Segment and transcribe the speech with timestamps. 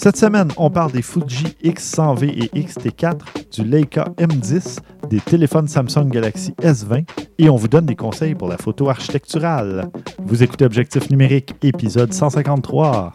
[0.00, 3.18] Cette semaine, on parle des Fuji X100V et XT4,
[3.50, 4.78] du Leica M10,
[5.10, 7.04] des téléphones Samsung Galaxy S20
[7.38, 9.90] et on vous donne des conseils pour la photo architecturale.
[10.20, 13.12] Vous écoutez Objectif numérique, épisode 153.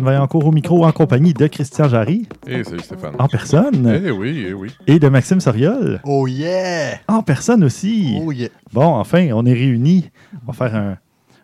[0.00, 2.26] Stéphane Vaillancourt au micro en compagnie de Christian Jarry.
[2.46, 3.14] Eh, salut Stéphane.
[3.18, 4.00] En personne.
[4.02, 4.70] Eh oui, eh oui.
[4.86, 6.00] Et de Maxime Soriol.
[6.04, 6.98] Oh yeah!
[7.06, 8.18] En personne aussi.
[8.24, 8.48] Oh yeah!
[8.72, 10.10] Bon, enfin, on est réunis.
[10.46, 10.96] On va faire un,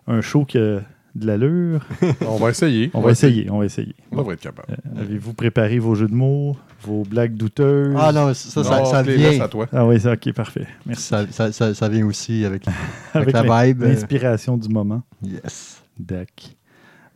[0.07, 0.81] un show qui a
[1.15, 1.85] de l'allure.
[2.27, 2.91] On va essayer.
[2.95, 3.95] On va essayer, on va essayer.
[4.13, 4.69] On devrait être capable.
[4.71, 7.95] Euh, Avez-vous préparé vos jeux de mots, vos blagues douteuses?
[7.99, 9.41] Ah non, ça, ça, Non, ça vient.
[9.41, 9.67] à toi.
[9.73, 10.67] Ah oui, c'est ok, parfait.
[10.87, 11.03] Merci.
[11.05, 12.79] Ça, ça, ça, ça vient aussi avec, avec,
[13.35, 13.83] Avec la vibe.
[13.83, 15.03] L'inspiration du moment.
[15.23, 15.83] Yes.
[15.99, 16.56] D'accord.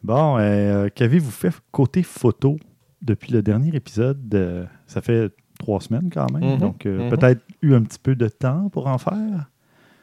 [0.03, 2.57] Bon, euh, qu'avez-vous fait côté photo
[3.03, 4.19] depuis le dernier épisode?
[4.35, 7.11] Euh, ça fait trois semaines quand même, Mhm, donc euh, mhm.
[7.11, 9.47] peut-être eu un petit peu de temps pour en faire?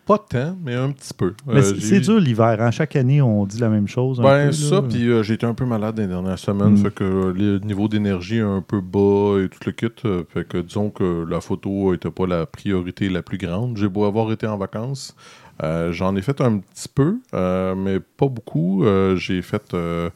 [0.06, 1.34] Pas tant, mais un petit peu.
[1.48, 2.62] Mais Euh, c'est- c'est dur l'hiver.
[2.62, 2.72] hein?
[2.72, 4.22] Chaque année, on dit la même chose.
[4.22, 6.78] un Ben, peu, ça, puis euh, j'ai été un peu malade les dernières semaines, Mm.
[6.78, 9.88] fait que euh, le niveau d'énergie est un peu bas et tout le kit.
[10.06, 13.76] euh, fait que disons que la photo n'était pas la priorité la plus grande.
[13.76, 15.14] J'ai beau avoir été en vacances.
[15.64, 18.84] Euh, J'en ai fait un petit peu, euh, mais pas beaucoup.
[18.84, 19.74] Euh, j'ai fait.
[19.74, 20.10] euh,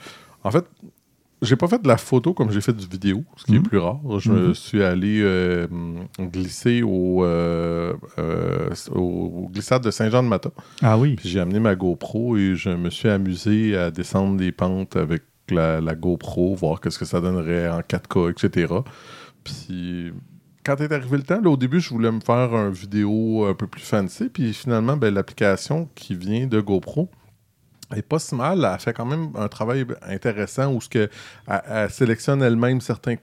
[0.44, 0.66] en fait,
[1.42, 3.58] j'ai pas fait de la photo comme j'ai fait du vidéo, ce qui Mhm.
[3.58, 4.00] est plus rare.
[4.20, 4.54] Je me Mhm.
[4.54, 5.66] suis allé euh,
[6.20, 10.52] glisser au, euh, euh, au glissade de Saint-Jean-de-Mata.
[10.84, 11.16] Ah oui.
[11.16, 15.24] Puis j'ai amené ma GoPro et je me suis amusé à descendre des pentes avec
[15.50, 18.74] la, la GoPro, voir qu'est-ce que ça donnerait en 4K, etc.
[19.44, 20.14] Puis
[20.64, 23.54] quand est arrivé le temps, là, au début, je voulais me faire une vidéo un
[23.54, 24.30] peu plus fancy.
[24.30, 27.10] Puis finalement, ben, l'application qui vient de GoPro
[27.96, 28.68] est pas si mal.
[28.72, 31.10] Elle fait quand même un travail intéressant où ce que,
[31.48, 33.16] elle, elle sélectionne elle-même certains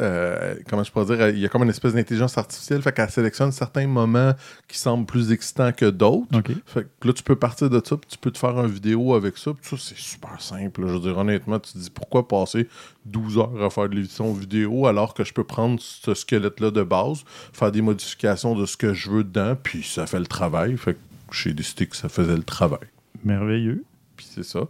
[0.00, 3.10] euh, comment je pourrais dire, il y a comme une espèce d'intelligence artificielle, fait qu'elle
[3.10, 4.32] sélectionne certains moments
[4.68, 6.26] qui semblent plus excitants que d'autres.
[6.66, 9.14] Fait que là, tu peux partir de ça, puis tu peux te faire une vidéo
[9.14, 9.52] avec ça.
[9.52, 10.82] Puis ça, c'est super simple.
[10.82, 10.88] là.
[10.88, 12.68] Je veux dire, honnêtement, tu te dis pourquoi passer
[13.06, 16.82] 12 heures à faire de l'édition vidéo alors que je peux prendre ce squelette-là de
[16.82, 20.76] base, faire des modifications de ce que je veux dedans, puis ça fait le travail.
[20.76, 20.98] Fait que
[21.32, 22.88] j'ai décidé que ça faisait le travail.
[23.24, 23.84] Merveilleux.
[24.16, 24.66] Puis c'est ça.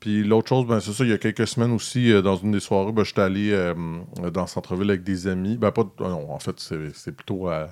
[0.00, 2.52] Puis l'autre chose, ben, c'est ça, il y a quelques semaines aussi, euh, dans une
[2.52, 3.74] des soirées, ben, j'étais allé euh,
[4.32, 5.56] dans le centre-ville avec des amis.
[5.56, 7.68] Ben, pas, non, en fait, c'est c'est plutôt à.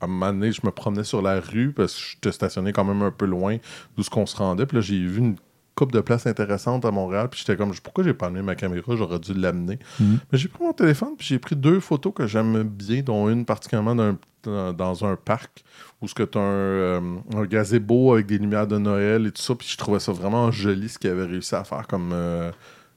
[0.00, 2.84] À un moment donné, je me promenais sur la rue parce que j'étais stationné quand
[2.84, 3.56] même un peu loin
[3.96, 4.64] d'où ce qu'on se rendait.
[4.64, 5.34] Puis là, j'ai vu une
[5.78, 7.28] coupe de places intéressantes à Montréal.
[7.30, 8.96] Puis j'étais comme, pourquoi j'ai pas amené ma caméra?
[8.96, 9.78] J'aurais dû l'amener.
[10.00, 10.18] Mhm.
[10.32, 13.44] Mais j'ai pris mon téléphone, puis j'ai pris deux photos que j'aime bien, dont une
[13.44, 15.64] particulièrement dans, dans un parc
[16.00, 17.00] où ce que tu as un, euh,
[17.36, 19.54] un gazebo avec des lumières de Noël et tout ça.
[19.54, 22.50] Puis je trouvais ça vraiment joli ce qu'il avait réussi à faire comme, euh,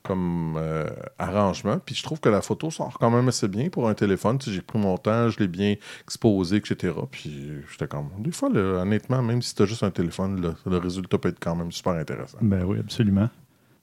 [0.03, 0.85] comme euh,
[1.19, 1.77] arrangement.
[1.85, 4.37] Puis je trouve que la photo sort quand même assez bien pour un téléphone.
[4.37, 6.93] Tu sais, j'ai pris mon temps, je l'ai bien exposé, etc.
[7.11, 8.09] Puis j'étais comme.
[8.19, 11.29] Des fois, là, honnêtement, même si tu as juste un téléphone, le, le résultat peut
[11.29, 12.37] être quand même super intéressant.
[12.41, 13.29] Ben oui, absolument.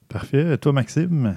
[0.09, 0.57] Parfait.
[0.59, 1.37] Toi, Maxime?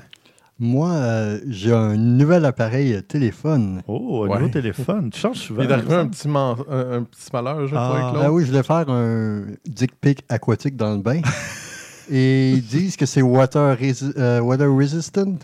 [0.63, 3.81] Moi, euh, j'ai un nouvel appareil téléphone.
[3.87, 4.37] Oh, un Ouais.
[4.39, 5.09] nouveau téléphone.
[5.09, 5.63] Tu changes souvent.
[5.63, 7.91] Il est arrivé un petit, man- un, un petit malheur, je crois, Ah.
[7.93, 8.25] avec l'autre.
[8.27, 11.21] Ah oui, je voulais faire un dick pic aquatique dans le bain.
[12.11, 15.35] Et ils disent que c'est water, resi- euh, water resistant.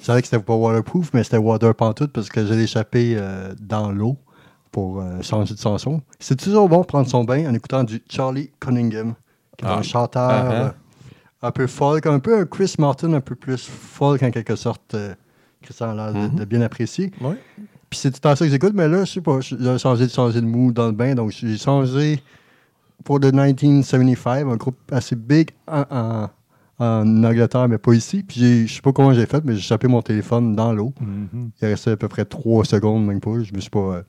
[0.00, 3.54] Je savais que c'était pas waterproof, mais c'était water pantoute parce que j'ai échappé euh,
[3.60, 4.16] dans l'eau
[4.70, 6.02] pour euh, changer de chanson.
[6.20, 9.14] C'est toujours bon de prendre son bain en écoutant du Charlie Cunningham,
[9.56, 9.78] qui est Ah.
[9.78, 10.52] un chanteur Ah, ah.
[10.52, 10.70] euh,
[11.42, 14.94] un peu folk, un peu un Chris Martin, un peu plus folk en quelque sorte.
[15.62, 16.34] Christian a l'air de- Mhm.
[16.36, 17.10] de bien apprécier.
[17.90, 20.06] Puis c'est tout le temps ça que j'écoute, mais là, je sais pas, j'ai changé
[20.06, 22.22] de changer de mood dans le bain, donc j'ai changé
[23.04, 26.30] pour The 1975, un groupe assez big en, en-
[26.80, 28.22] en Angleterre, mais pas ici.
[28.22, 30.92] Puis je sais pas comment j'ai fait, mais j'ai échappé mon téléphone dans l'eau.
[31.00, 31.50] Mhm.
[31.60, 33.42] Il restait à peu près 3 secondes, même pas.
[33.42, 34.02] Je me suis pas.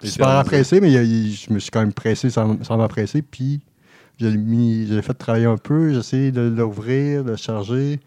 [0.00, 0.44] T'es super éternisé.
[0.48, 3.22] pressé, mais il il- je me suis quand même pressé sans, sans m'empresser.
[3.22, 3.60] Puis
[4.20, 8.00] mis, j'ai fait travailler un peu, j'ai essayé de l'ouvrir, de le charger.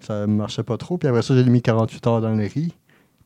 [0.00, 0.98] Ça marchait pas trop.
[0.98, 2.74] Puis après ça, j'ai mis 48 heures dans le riz.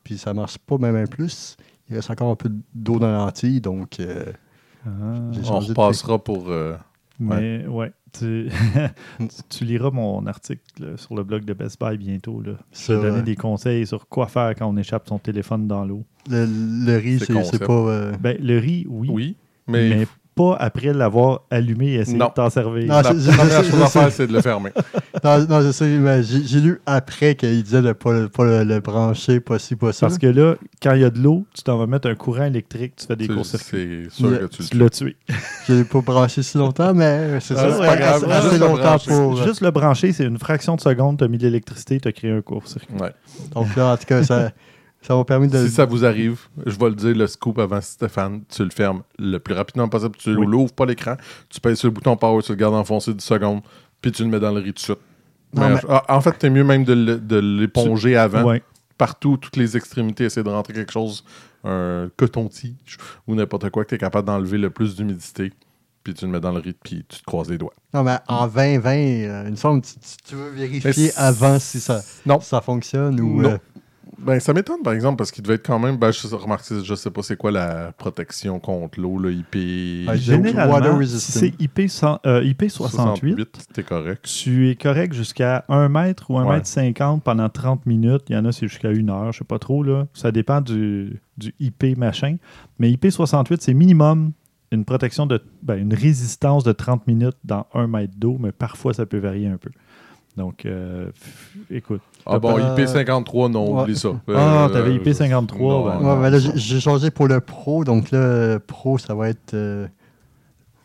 [0.03, 1.57] Puis ça marche pas même un plus.
[1.89, 4.25] Il reste encore un peu d'eau dans la lentille, donc euh,
[4.85, 4.89] Ah.
[5.49, 6.49] On repassera pour.
[6.49, 6.75] euh,
[7.19, 8.49] Mais ouais, tu,
[9.49, 12.41] tu- liras mon article là, sur le blog de Best Buy bientôt.
[12.41, 12.53] Là.
[12.71, 15.83] Je Sur, vais donner des conseils sur quoi faire quand on échappe son téléphone dans
[15.85, 16.05] l'eau.
[16.29, 16.45] le,
[16.85, 17.73] le riz, C'est pas.
[17.73, 19.35] euh, Ben, le riz, oui, Oui,
[19.67, 20.07] mais, mais
[20.39, 22.27] pas après l'avoir allumé et essayer Non.
[22.27, 22.87] de t'en servir.
[22.87, 23.99] Non, La je- je- première je- chose je à sais.
[23.99, 24.71] faire, c'est de le fermer.
[25.23, 28.29] Non, non, je sais, mais j'ai j'ai lu après qu'il disait de ne pas, le-
[28.29, 30.07] pas le, le brancher, pas pas ça.
[30.07, 32.45] Parce que là, quand il y a de l'eau, tu t'en vas mettre un courant
[32.45, 34.07] électrique, tu fais des courts-circuits.
[34.09, 35.15] c'est sûr que tu Tu le l'as tué.
[35.67, 37.65] Je l'ai pas branché si longtemps, mais c'est Ah, ça.
[37.67, 39.11] c'est c'est pas pas grave, assez, assez juste le longtemps brancher.
[39.11, 39.39] pour.
[39.41, 42.07] euh, Juste le brancher, c'est une fraction de seconde, tu as mis de l'électricité, tu
[42.07, 42.95] as créé un court-circuit.
[43.01, 43.11] Ouais.
[43.53, 44.51] Donc là, en tout cas, ça
[45.01, 45.65] ça m'a permis de.
[45.65, 49.01] Si ça vous arrive, je vais le dire, le scoop avant Stéphane, tu le fermes
[49.17, 50.15] le plus rapidement possible.
[50.17, 50.45] Tu Oui.
[50.45, 51.15] l'ouvres pas l'écran,
[51.49, 53.61] tu pèses sur le bouton power, tu le gardes enfoncé 10 secondes,
[54.01, 54.99] puis tu le mets dans le riz tout de suite.
[55.53, 58.43] Non, Mais- mais- ah, En fait, c'est mieux même de l'éponger avant.
[58.43, 58.61] Ouais.
[58.97, 61.23] Partout, toutes les extrémités, essayer de rentrer quelque chose,
[61.63, 62.97] un coton-tige
[63.27, 65.53] ou n'importe quoi que tu es capable d'enlever le plus d'humidité,
[66.03, 67.73] puis tu le mets dans le riz, puis tu te croises les doigts.
[67.93, 69.93] Non, mais en 2020, euh, une forme, tu,
[70.27, 72.39] tu- veux vérifier avant si ça, Non.
[72.41, 73.41] ça fonctionne ou.
[73.41, 73.49] Non.
[73.51, 73.57] euh,
[74.21, 75.97] Ben, ça m'étonne, par exemple, parce qu'il devait être quand même.
[75.97, 79.55] Ben, je sais, remarque, je sais pas c'est quoi la protection contre l'eau, le IP.
[80.09, 84.25] Ouais, Généralement, si c'est IP, cent- euh, IP68, c'était correct.
[84.25, 86.55] tu es correct jusqu'à 1 mètre ou 1 Ouais.
[86.55, 88.23] mètre 50 pendant 30 minutes.
[88.29, 89.83] Il y en a, c'est jusqu'à 1 heure, je sais pas trop.
[89.83, 90.07] Là.
[90.13, 92.35] Ça dépend du, du IP machin.
[92.77, 94.33] Mais IP68, c'est minimum
[94.71, 98.93] une protection de ben, une résistance de 30 minutes dans 1 mètre d'eau, mais parfois
[98.93, 99.71] ça peut varier un peu.
[100.37, 101.09] Donc, euh,
[101.69, 102.01] écoute.
[102.25, 103.81] Ah bon, pas- IP53, non, Ouais.
[103.83, 104.09] oublie ça.
[104.29, 105.99] Ah, Euh, t'avais IP53, non, ben.
[105.99, 109.29] non, Ouais, ben là, j'ai- changé pour le pro, donc là, le pro, ça va
[109.29, 109.53] être.
[109.53, 109.87] euh,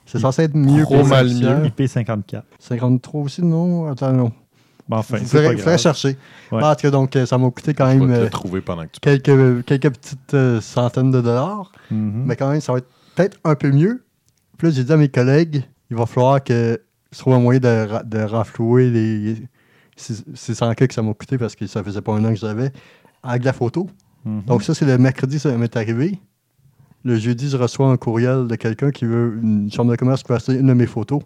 [0.07, 1.67] c'est censé être mieux Pro que mal mieux.
[1.67, 2.43] IP54.
[2.59, 3.91] 53 aussi, non?
[3.91, 4.33] Attends, non.
[4.89, 6.17] Bon, enfin, Il faudrait, chercher.
[6.53, 6.61] Ouais.
[6.61, 8.83] Tout cas, donc, euh, ça m'a coûté quand même vais te euh, le trouver pendant
[8.85, 9.21] que tu parles.
[9.21, 11.73] quelques, quelques petites euh, centaines de dollars.
[11.91, 12.25] Mhm.
[12.27, 14.05] Mais quand même, ça va être peut-être un peu mieux.
[14.59, 16.79] Puis là, j'ai dit à mes collègues, il va falloir que
[17.15, 19.37] je trouve un moyen de, de renflouer les
[19.97, 22.73] 600 que ça m'a coûté parce que ça faisait pas un an que j'avais
[23.23, 23.89] avec la photo.
[24.25, 24.43] Mhm.
[24.43, 26.19] Donc ça, c'est le mercredi, ça m'est arrivé.
[27.05, 30.33] Le jeudi, je reçois un courriel de quelqu'un qui veut une chambre de commerce qui
[30.33, 31.23] acheter une de mes photos.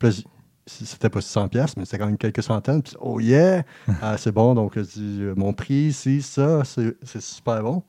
[0.00, 0.24] Puis
[0.66, 2.82] c'était pas 600 pièces, mais c'était quand même quelques centaines.
[2.82, 3.62] Puis, oh yeah,
[4.02, 4.54] Ah, c'est bon.
[4.54, 7.82] Donc, je dis, euh, mon prix, si, ça, c'est c'est super bon.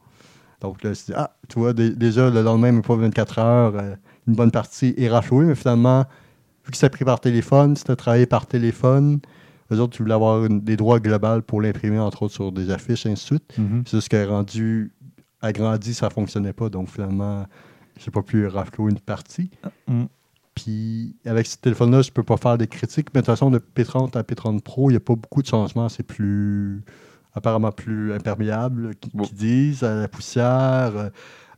[0.60, 3.74] Donc là, je dis, ah, tu vois, dé- déjà, le lendemain, même pas 24 heures,
[3.76, 3.96] euh,
[4.28, 6.06] une bonne partie est raflouée, mais finalement,
[6.66, 9.20] vu que c'était pris par téléphone, c'était travaillé par téléphone,
[9.72, 12.70] eux autres, tu voulais avoir une- des droits globaux pour l'imprimer, entre autres, sur des
[12.72, 13.58] affiches, ainsi de suite.
[13.58, 13.84] Mhm.
[13.86, 14.92] C'est juste que rendu
[15.42, 16.70] agrandi, ça fonctionnait pas.
[16.70, 17.46] Donc finalement,
[18.00, 19.50] j'ai pas pu raflouer une partie.
[19.88, 20.04] Mm.
[20.56, 23.08] Puis avec ce téléphone-là, je peux pas faire des critiques.
[23.16, 25.48] Mais de toute façon, de P30 à P30 Pro, il n'y a pas beaucoup de
[25.48, 25.88] changements.
[25.90, 26.84] C'est plus
[27.34, 29.24] apparemment plus imperméable, qui, Bon.
[29.24, 31.10] qui disent, à la poussière, euh,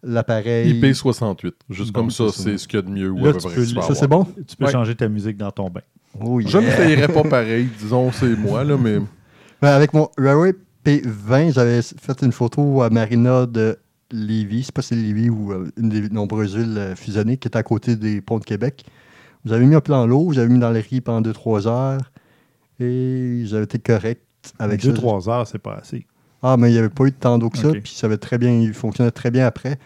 [0.04, 0.80] l'appareil.
[0.82, 1.52] IP68.
[1.70, 3.14] Juste Bon, comme ça, c'est c'est ce qu'il y a de mieux.
[3.14, 4.26] Là, tu peux Ça, c'est bon?
[4.48, 4.72] Tu peux Ouais.
[4.72, 5.82] changer ta musique dans ton bain.
[6.22, 6.76] Oh, Je ne yeah.
[6.78, 9.00] payerais pas pareil, disons, c'est moi, là, mais
[9.62, 10.54] Ben, avec mon Huawei
[10.86, 13.78] P20, j'avais fait une photo à Marina de
[14.12, 14.60] Lévis.
[14.62, 17.48] Je sais pas si c'est Lévis ou euh, une des nombreuses villes euh, fusionnées qui
[17.48, 18.84] est à côté des ponts de Québec.
[19.46, 22.12] J'avais mis un plan l'eau, j'avais mis dans les riz pendant 2-3 heures
[22.80, 24.22] et j'avais été correct
[24.60, 24.90] avec ça.
[24.90, 26.06] 2-3 heures, c'est pas assez.
[26.44, 28.18] Ah, mais il n'y avait pas eu de tant d'eau que ça, puis ça avait
[28.18, 29.80] très bien, il fonctionnait très bien après.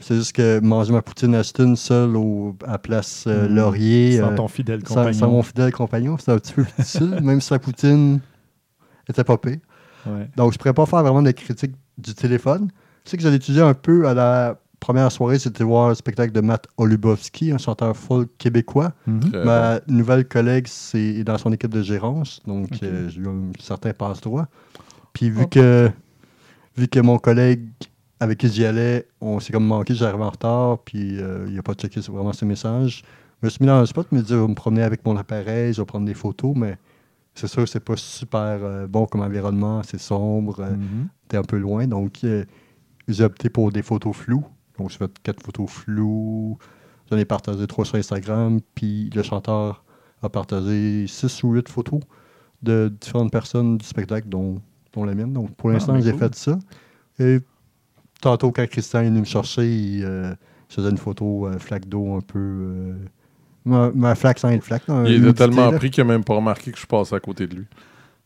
[0.00, 3.54] C'est juste que manger ma poutine Aston seul au, à place euh, Mhm.
[3.54, 4.18] Laurier.
[4.18, 5.12] Sans euh, ton fidèle sans, compagnon.
[5.18, 8.18] sans mon fidèle compagnon, c'était un petit peu difficile, même si la poutine
[9.08, 9.58] était pas pire.
[10.06, 10.28] Ouais.
[10.36, 12.68] Donc, je ne pourrais pas faire vraiment de critique du téléphone.
[13.04, 16.32] Je sais que j'allais étudier un peu à la première soirée, c'était voir le spectacle
[16.32, 18.92] de Matt Olubowski, un chanteur folk québécois.
[19.06, 19.30] Mhm.
[19.44, 22.80] Ma nouvelle collègue, c'est dans son équipe de gérance, donc Ok.
[22.82, 24.48] euh, j'ai eu un certain passe-droit.
[25.12, 25.48] Puis vu Oh.
[25.48, 25.90] que
[26.76, 27.68] vu que mon collègue
[28.20, 31.62] avec qui j'y allais, on s'est comme manqué, j'arrivais en retard, puis euh, il n'a
[31.62, 33.02] pas checké vraiment ses messages.
[33.40, 35.16] Je me suis mis dans un spot, me dit, je vais me promener avec mon
[35.16, 36.78] appareil, je vais prendre des photos, mais
[37.34, 41.08] c'est sûr que c'est pas super euh, bon comme environnement, c'est sombre, euh, Mhm.
[41.28, 42.44] t'es un peu loin, donc euh,
[43.08, 44.44] j'ai opté pour des photos floues.
[44.78, 46.56] Donc j'ai fait quatre photos floues,
[47.10, 49.84] j'en ai partagé trois sur Instagram, puis le chanteur
[50.22, 52.00] a partagé six ou huit photos
[52.62, 54.62] de différentes personnes du spectacle, dont,
[54.94, 55.32] dont la mienne.
[55.32, 56.20] Donc pour Ah, l'instant, ben j'ai cool.
[56.20, 56.58] fait ça.
[57.18, 57.38] Et
[58.20, 60.32] tantôt, quand Christian est venu me chercher, il, euh,
[60.68, 62.38] je faisais une photo euh, flaque d'eau un peu.
[62.38, 62.94] euh,
[63.64, 64.86] ma, ma flaque sans être flaque.
[64.88, 65.78] là, Il humidité, tellement là.
[65.78, 67.64] pris qu'il n'a même pas remarqué que je passais à côté de lui.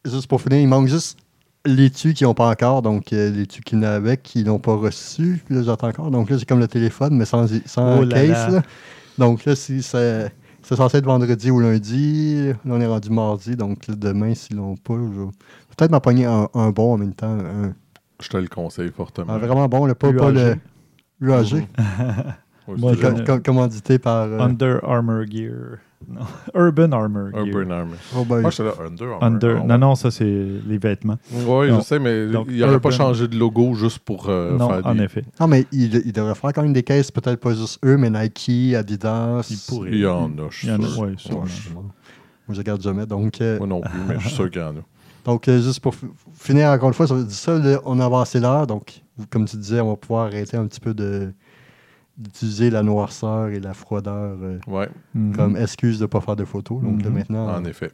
[0.04, 1.18] Juste pour finir, il manque juste
[1.64, 2.80] les tuyaux qui n'ont pas encore.
[2.82, 5.42] Donc, euh, les tuyaux en a avec, qui n'ont pas reçu.
[5.44, 6.10] Puis là, j'attends encore.
[6.12, 8.54] Donc là, j'ai comme le téléphone, mais sans, sans Oh là case.
[8.54, 8.62] là.
[9.18, 10.30] Donc là, si c'est
[10.62, 13.56] c'est censé être vendredi ou lundi, là, on est rendu mardi.
[13.56, 15.22] Donc demain, s'ils l'ont pas, je
[15.76, 17.38] peut-être m'en pogner un, un bon en même temps.
[17.38, 17.74] Un,
[18.20, 19.32] Je te le conseille fortement.
[19.32, 20.56] un vraiment bon, là, pas, pas le
[21.20, 24.22] je- Com- com- commandité par.
[24.24, 25.78] euh, Under Armour Gear.
[26.08, 26.20] Non.
[26.54, 27.46] Urban Armour Gear.
[27.46, 27.94] Urban Army.
[28.16, 29.22] oh, ben, Moi, j'étais là, Under Armour.
[29.24, 29.58] Under.
[29.62, 31.16] Ah, Non, non, ça, c'est les vêtements.
[31.32, 34.68] Oui, je sais, mais Donc, il n'aurait pas changé de logo juste pour euh, non,
[34.68, 35.02] faire en des...
[35.04, 35.24] effet.
[35.40, 38.10] Non, mais il, il devrait faire quand même des caisses, peut-être pas juste eux, mais
[38.10, 39.46] Nike, Adidas.
[39.50, 39.90] Il pourrait.
[39.92, 41.02] Il y en a, je Il y en suis a, sûr.
[41.02, 41.40] ouais, sûrement.
[41.42, 41.84] Ouais, je- Moi,
[42.50, 43.06] je regarde jamais.
[43.06, 44.80] Donc, euh, Moi non plus, mais je suis sûr qu'il y en a.
[45.26, 45.94] donc euh, juste pour
[46.32, 48.66] finir encore une fois sur ça, là, on a avancé l'heure.
[48.66, 51.32] Donc, comme tu disais, on va pouvoir arrêter un petit peu de
[52.16, 54.88] d'utiliser la noirceur et la froideur euh, Ouais,
[55.34, 56.80] comme excuse de ne pas faire de photos.
[56.82, 57.14] Donc là, Mhm.
[57.14, 57.90] maintenant, en effet.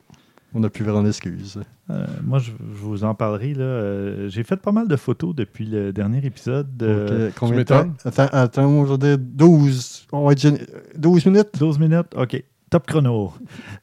[0.55, 1.59] on n'a plus vraiment d'excuses.
[1.91, 3.55] Euh, moi, je, je vous en parlerai.
[3.55, 3.65] là.
[3.65, 6.69] Euh, J'ai fait pas mal de photos depuis le dernier épisode.
[6.83, 7.87] euh, combien de temps?
[8.05, 10.07] Attends, attends, on va dire 12.
[10.13, 10.61] On va être gén-
[10.97, 11.49] 12 minutes?
[11.59, 12.15] 12 minutes.
[12.17, 12.45] OK.
[12.73, 13.33] Top chrono.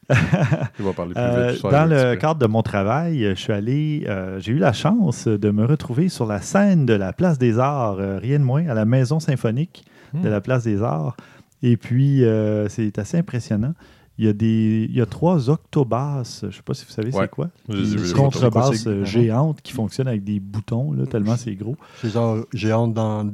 [0.10, 1.62] Parler plus Euh, vite.
[1.62, 4.74] je vais dans le cadre de mon travail, je suis allé, euh, j'ai eu la
[4.74, 8.44] chance de me retrouver sur la scène de la Place des Arts, euh, rien de
[8.44, 10.32] moins, à la Maison symphonique de Hmm.
[10.32, 11.16] la Place des Arts.
[11.62, 13.74] Et puis, euh, c'est assez impressionnant.
[14.18, 16.92] Il y a, des, il y a trois octobasses, je ne sais pas si vous
[16.92, 17.22] savez Ouais.
[17.22, 17.50] c'est quoi.
[17.70, 21.78] Des contrebasses géantes qui fonctionnent avec des boutons, là, tellement c'est gros.
[22.02, 23.26] C'est genre géante dans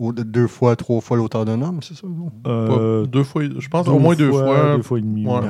[0.00, 2.06] deux fois, trois fois l'auteur d'un homme, c'est ça?
[2.46, 4.56] Euh, deux fois, je pense au moins deux fois.
[4.76, 5.26] Deux fois et demi.
[5.40, 5.48] Ouais.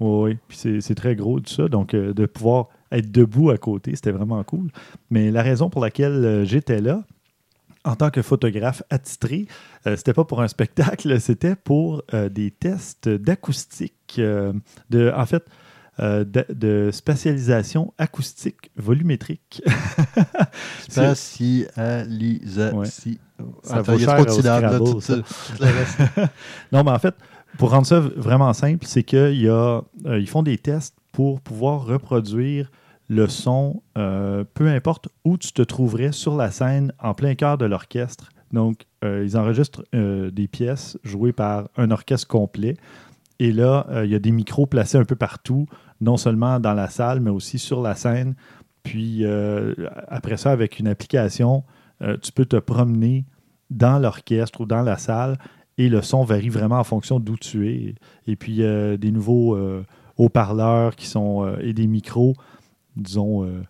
[0.00, 0.38] Oui, oui.
[0.48, 1.68] Puis c'est- c'est très gros, tout ça.
[1.68, 4.70] Donc, euh, de pouvoir être debout à côté, c'était vraiment cool.
[5.10, 7.02] Mais la raison pour laquelle euh, j'étais là,
[7.84, 9.46] en tant que photographe attitré,
[9.86, 10.48] euh, c'était pas pour un
[10.98, 14.16] spectacle, c'était pour euh, des tests d'acoustique.
[14.18, 14.52] euh,
[14.90, 15.44] de, en fait,
[16.00, 19.62] euh, de, de spatialisation acoustique volumétrique.
[20.88, 22.82] Spatialisation.
[23.62, 25.16] Ça Attends, vaut cher trop de au Scrabble, tout- ça.
[26.72, 27.14] Non, mais en fait,
[27.58, 32.70] pour rendre ça vraiment simple, c'est qu'ils euh, ils font des tests pour pouvoir reproduire
[33.08, 37.56] le son, euh, peu importe où tu te trouverais sur la scène en plein cœur
[37.58, 38.30] de l'orchestre.
[38.52, 42.76] Donc, euh, ils enregistrent euh, des pièces jouées par un orchestre complet.
[43.38, 45.66] Et là, il y a des micros placés un peu partout,
[46.00, 48.34] non seulement dans la salle, mais aussi sur la scène.
[48.82, 49.74] Puis euh,
[50.08, 51.64] après ça, avec une application,
[52.02, 53.24] euh, tu peux te promener
[53.70, 55.38] dans l'orchestre ou dans la salle
[55.78, 57.94] et le son varie vraiment en fonction d'où tu es.
[58.26, 59.84] Et puis, euh, des nouveaux euh,
[60.16, 62.34] haut-parleurs qui sont euh, et des micros,
[62.96, 63.62] disons, euh,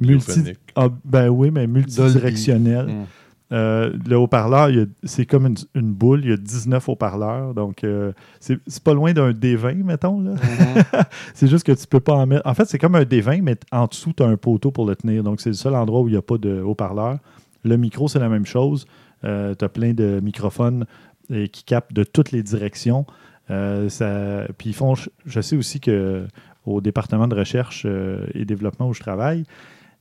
[0.00, 3.06] multi, ah, ben oui, mais multidirectionnels.
[3.50, 3.54] Mm.
[3.54, 4.70] Euh, le haut-parleur,
[5.04, 9.12] c'est comme une, une boule, il y a 19 haut-parleurs, donc euh, c'est pas loin
[9.12, 10.20] d'un D20, mettons.
[10.20, 10.32] Là.
[11.34, 12.46] c'est juste que tu peux pas en mettre.
[12.46, 14.94] En fait, c'est comme un D20, mais en dessous, tu as un poteau pour le
[14.96, 15.22] tenir.
[15.22, 17.18] Donc, c'est le seul endroit où il n'y a pas de haut-parleur.
[17.64, 18.86] Le micro, c'est la même chose.
[19.22, 20.84] tu as plein de microphones
[21.30, 23.04] euh, qui captent de toutes les directions.
[23.50, 24.94] Euh, ça- Puis ils font.
[25.26, 26.26] Je sais aussi que
[26.66, 29.44] au département de recherche euh, et développement où je travaille,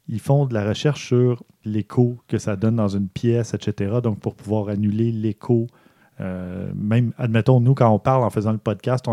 [0.08, 4.00] ils font de la recherche sur l'écho que ça donne dans une pièce, etc.
[4.02, 5.68] Donc, pour pouvoir annuler l'écho,
[6.22, 9.06] euh, même, admettons, nous, quand on parle en faisant le podcast,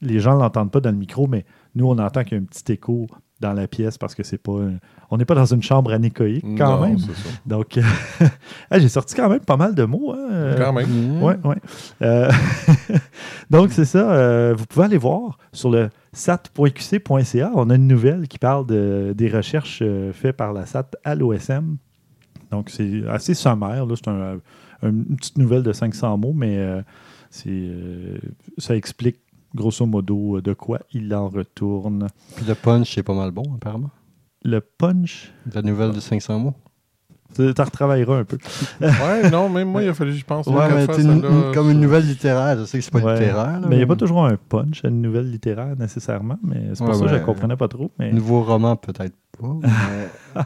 [0.00, 1.44] les gens ne l'entendent pas dans le micro, mais
[1.74, 3.06] nous, on entend qu'il y a un petit écho
[3.40, 4.58] dans la pièce parce que c'est pas.
[5.10, 6.98] on n'est pas dans une chambre anéchoïque quand Non, même.
[7.46, 7.76] Donc,
[8.70, 10.12] hey, j'ai sorti quand même pas mal de mots.
[10.12, 10.28] Hein?
[10.30, 10.88] euh, Quand même.
[10.88, 11.22] Mhm.
[11.22, 11.56] Ouais, ouais.
[12.02, 12.30] Euh,
[13.50, 14.12] donc, c'est ça.
[14.12, 17.50] euh, vous pouvez aller voir sur le sat.qc.ca.
[17.54, 21.14] On a une nouvelle qui parle de- des recherches euh, faites par la SAT à
[21.14, 21.76] l'OSM.
[22.50, 23.86] Donc, c'est assez sommaire.
[23.86, 23.94] là.
[23.96, 24.38] C'est un-
[24.82, 26.82] un- une petite nouvelle de 500 mots, mais euh,
[27.30, 28.18] c'est, euh,
[28.58, 29.18] ça explique
[29.54, 32.06] grosso modo euh, de quoi il en retourne.
[32.36, 33.90] Puis le punch, c'est pas mal bon, apparemment.
[34.44, 36.54] Le punch, La nouvelle de 500 mots.
[37.34, 38.38] tu en retravailleras un peu.
[38.80, 40.46] Ouais, non, même moi, il a fallu que j'y pense.
[40.46, 42.58] Ouais, mais fois, t'sais, une- une- comme une nouvelle littéraire.
[42.58, 43.12] Je sais que c'est pas Ouais.
[43.20, 43.60] littéraire.
[43.60, 46.70] là, Mais il n'y a pas toujours un punch à une nouvelle littéraire nécessairement, mais
[46.74, 47.90] c'est pour Ouais, ça que je ne comprenais pas trop.
[47.98, 48.12] Mais...
[48.12, 49.56] Nouveau roman, peut-être pas.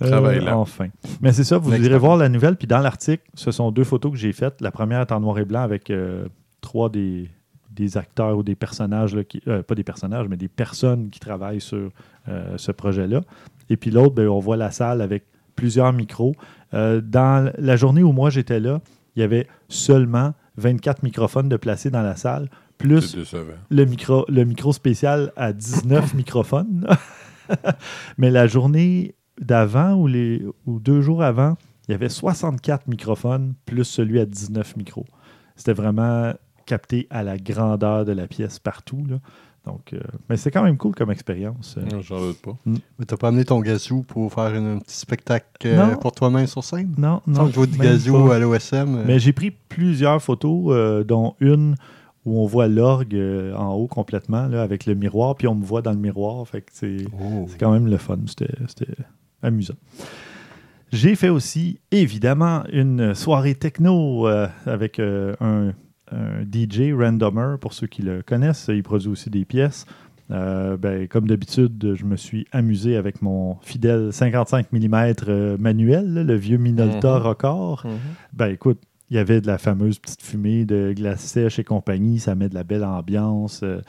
[0.00, 0.08] mais-
[0.40, 0.52] là.
[0.52, 0.86] Euh, Enfin.
[1.20, 1.98] Mais c'est ça, vous Next irez time.
[1.98, 2.56] voir la nouvelle.
[2.56, 4.60] Puis dans l'article, ce sont deux photos que j'ai faites.
[4.60, 6.26] La première est en noir et blanc avec euh,
[6.60, 7.28] trois des,
[7.78, 11.20] des acteurs ou des personnages, là, qui, euh, pas des personnages, mais des personnes qui
[11.20, 11.90] travaillent sur
[12.28, 13.20] euh, ce projet-là.
[13.70, 16.34] Et puis l'autre, ben, on voit la salle avec plusieurs micros.
[16.74, 18.80] Euh, dans la journée où moi j'étais là,
[19.14, 23.16] il y avait seulement 24 microphones de placés dans la salle, plus
[23.70, 26.86] le micro, le micro spécial à 19 microphones.
[28.18, 31.56] Mais la journée d'avant ou, les, ou deux jours avant,
[31.88, 35.06] il y avait 64 microphones plus celui à 19 micros.
[35.56, 36.32] C'était vraiment
[36.68, 39.04] capté à la grandeur de la pièce partout.
[39.08, 39.16] là.
[39.66, 39.98] Donc, euh,
[40.30, 41.76] mais c'est quand même cool comme expérience.
[41.76, 41.82] euh.
[41.92, 42.56] Non, J'en doute pas.
[42.64, 46.46] Mais t'as pas amené ton gazou pour faire une- un petit spectacle euh, pour toi-même
[46.46, 46.94] sur scène?
[46.96, 47.46] Non, Non, non.
[47.48, 48.36] je vois du gazou pas.
[48.36, 48.96] à l'OSM.
[48.96, 51.74] euh, Mais j'ai pris plusieurs photos, euh, dont une
[52.24, 55.64] où on voit l'orgue euh, en haut complètement, là, avec le miroir, puis on me
[55.64, 56.46] voit dans le miroir.
[56.48, 57.04] Fait que c'est.
[57.20, 57.46] oh.
[57.48, 58.18] C'est quand même le fun.
[58.26, 58.94] C'était c'était
[59.42, 59.74] amusant.
[60.92, 65.72] J'ai fait aussi, évidemment, une soirée techno euh, avec euh, un,
[66.12, 68.68] un DJ, Randomer, pour ceux qui le connaissent.
[68.72, 69.86] Il produit aussi des pièces.
[70.30, 76.12] Euh, ben, comme d'habitude, je me suis amusé avec mon fidèle 55 mm euh, manuel,
[76.12, 77.22] là, le vieux Minolta Mhm.
[77.22, 77.82] Record.
[77.86, 77.92] Mhm.
[78.34, 78.78] Ben écoute,
[79.10, 82.50] il y avait de la fameuse petite fumée de glace sèche et compagnie, ça met
[82.50, 83.62] de la belle ambiance.
[83.62, 83.80] euh,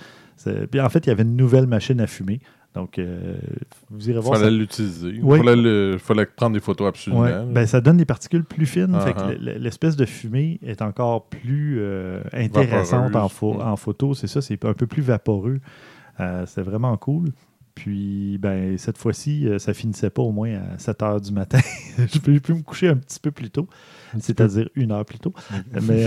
[0.72, 2.40] Puis en fait, il y avait une nouvelle machine à fumer.
[2.76, 3.36] Donc, euh,
[3.90, 4.56] vous irez voir fallait ça.
[4.56, 5.20] l'utiliser.
[5.24, 5.40] Oui.
[5.40, 7.46] Fallait, le- fallait prendre des photos absolument.
[7.48, 8.96] Ben, ça donne des particules plus fines.
[8.96, 9.38] Uh-huh.
[9.40, 13.62] l'espèce de fumée est encore plus euh, intéressante en, Mm.
[13.62, 14.14] en photo.
[14.14, 15.60] C'est ça, c'est un peu plus vaporeux.
[16.20, 17.30] Euh, c'est vraiment cool.
[17.74, 21.60] Puis, ben, cette fois-ci, euh, ça finissait pas au moins à 7 heures du matin.
[21.98, 23.68] Je peux, peux me coucher un petit peu plus tôt,
[24.20, 25.34] c'est-à-dire une heure plus tôt.
[25.88, 26.06] mais,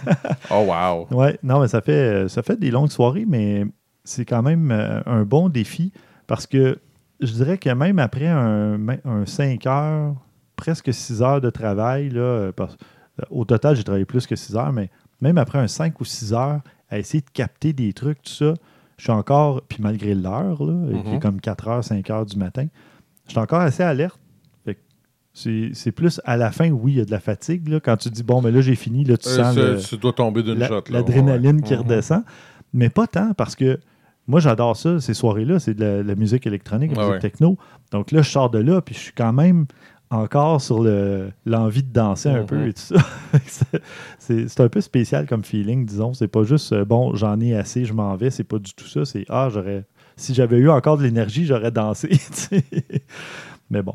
[0.50, 1.06] Oh, wow.
[1.16, 3.64] Ouais, non, mais ça fait, ça fait des longues soirées, mais
[4.04, 5.92] c'est quand même euh, un bon défi
[6.26, 6.78] parce que
[7.20, 10.14] je dirais que même après un, un 5 heures,
[10.56, 12.76] presque 6 heures de travail, là, euh, parce-
[13.20, 14.90] euh, au total, j'ai travaillé plus que 6 heures, mais
[15.20, 18.54] même après un 5 ou 6 heures, à essayer de capter des trucs, tout ça,
[18.98, 21.18] je suis encore, puis malgré l'heure, là, qui est Mhm.
[21.20, 22.66] comme 4 heures, 5 heures du matin,
[23.26, 24.18] je suis encore assez alerte.
[25.34, 27.66] C'est c'est plus à la fin, oui, il y a de la fatigue.
[27.68, 29.96] Là, quand tu dis, bon, mais là, j'ai fini, là, tu Euh, sens le- tu
[29.96, 31.62] dois tomber d'une la- l'adrénaline ouais.
[31.62, 31.78] qui Mhm.
[31.80, 32.22] redescend.
[32.74, 33.80] Mais pas tant parce que
[34.28, 35.58] moi, j'adore ça, ces soirées-là.
[35.58, 37.58] C'est de la, la musique électronique, de la Ouais, musique techno.
[37.90, 39.66] Donc là, je sors de là, puis je suis quand même
[40.10, 42.46] encore sur le- l'envie de danser un Mhm.
[42.46, 42.96] peu et tout ça.
[44.18, 46.12] C'est- un peu spécial comme feeling, disons.
[46.14, 48.30] C'est pas juste, euh, bon, j'en ai assez, je m'en vais.
[48.30, 49.04] C'est pas du tout ça.
[49.04, 49.84] C'est, ah, j'aurais.
[50.16, 52.08] Si j'avais eu encore de l'énergie, j'aurais dansé.
[52.08, 52.64] tu sais.
[53.70, 53.94] Mais bon.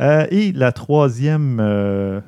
[0.00, 2.20] Euh, et la troisième euh,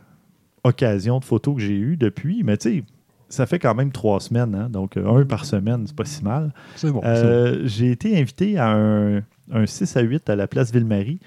[0.65, 2.85] occasion de photo que j'ai eue depuis, mais tu sais,
[3.31, 6.23] ça fait quand même trois semaines, hein, donc euh, un par semaine, c'est pas si
[6.23, 6.53] mal.
[6.77, 7.01] C'est bon.
[7.05, 9.19] Euh, j'ai été invité à un,
[9.53, 11.19] un 6 à 8 à la place Ville-Marie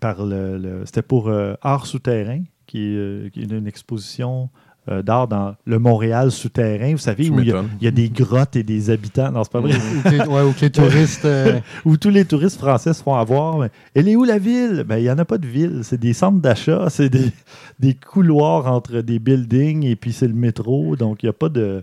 [0.00, 4.50] par le, le- c'était pour euh, Art souterrain, qui euh, qui est une exposition
[4.88, 6.92] euh, d'art dans le Montréal souterrain.
[6.92, 7.70] Vous savez, Tu où il y, a, m'étonnes.
[7.80, 9.30] il y a des grottes et des habitants.
[9.32, 9.74] Non, c'est pas vrai.
[9.74, 11.24] Ou que les, ouais, ou les touristes.
[11.24, 13.58] euh, où tous les touristes français se font avoir.
[13.58, 14.84] Mais elle est où la ville?
[14.86, 15.80] Ben, il n'y en a pas de ville.
[15.82, 17.30] C'est des centres d'achat, c'est des,
[17.80, 20.94] des couloirs entre des buildings et puis c'est le métro.
[20.96, 21.82] Donc, il n'y a pas de.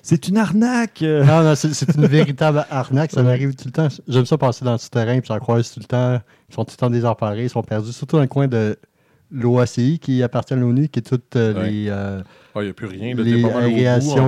[0.00, 1.02] C'est une arnaque!
[1.02, 1.24] euh.
[1.24, 3.10] non, non, c'est c'est une véritable arnaque.
[3.10, 3.88] Ça m'arrive tout le temps.
[4.06, 6.20] J'aime ça passer dans le souterrain, puis j'en croise tout le temps.
[6.48, 7.92] Ils sont tout le temps désemparés, ils sont perdus.
[7.92, 8.78] Surtout dans le coin de
[9.30, 11.70] l'OACI, qui appartient à l'ONU, qui est toutes euh, Ouais.
[11.70, 12.22] les, euh,
[12.54, 13.14] Ah, il n'y a plus rien.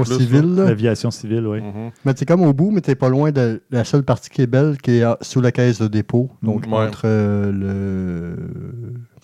[0.05, 0.55] civiles.
[0.57, 0.65] là.
[0.65, 1.61] L'aviation civile, oui.
[1.61, 1.91] Mhm.
[2.05, 4.47] Mais t'es comme au bout, mais t'es pas loin de la seule partie qui est
[4.47, 6.31] belle, qui est euh, sous la caisse de dépôt.
[6.43, 6.75] Donc, Ouais.
[6.75, 8.37] entre euh, le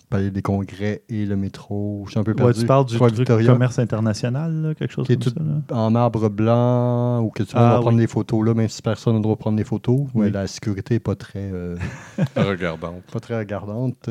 [0.09, 2.03] palais des congrès et le métro.
[2.05, 2.59] Je suis un peu Ouais, perdu.
[2.61, 3.51] tu parles du Croix truc Victoria.
[3.53, 5.43] commerce international, là, quelque chose Qui est comme tout- ça.
[5.75, 5.75] là.
[5.81, 8.01] en marbre blanc ou que tu Ah, vas prendre oui.
[8.03, 10.01] des photos là, même si personne n'a le droit de prendre des photos.
[10.13, 10.25] Oui.
[10.25, 11.75] Mais la sécurité n'est pas très, euh,
[12.37, 13.01] Regardante.
[13.11, 14.09] pas très regardante.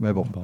[0.00, 0.24] Mais bon.
[0.32, 0.42] Bon.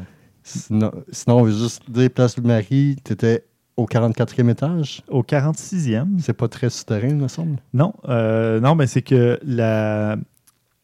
[0.51, 3.45] Sinon, sinon, on veut juste dire Place du Marie, tu étais
[3.77, 5.03] au 44e étage?
[5.09, 7.59] Au 46e, C'est pas très souterrain, il me semble.
[7.73, 10.17] Non, euh, non, mais c'est que la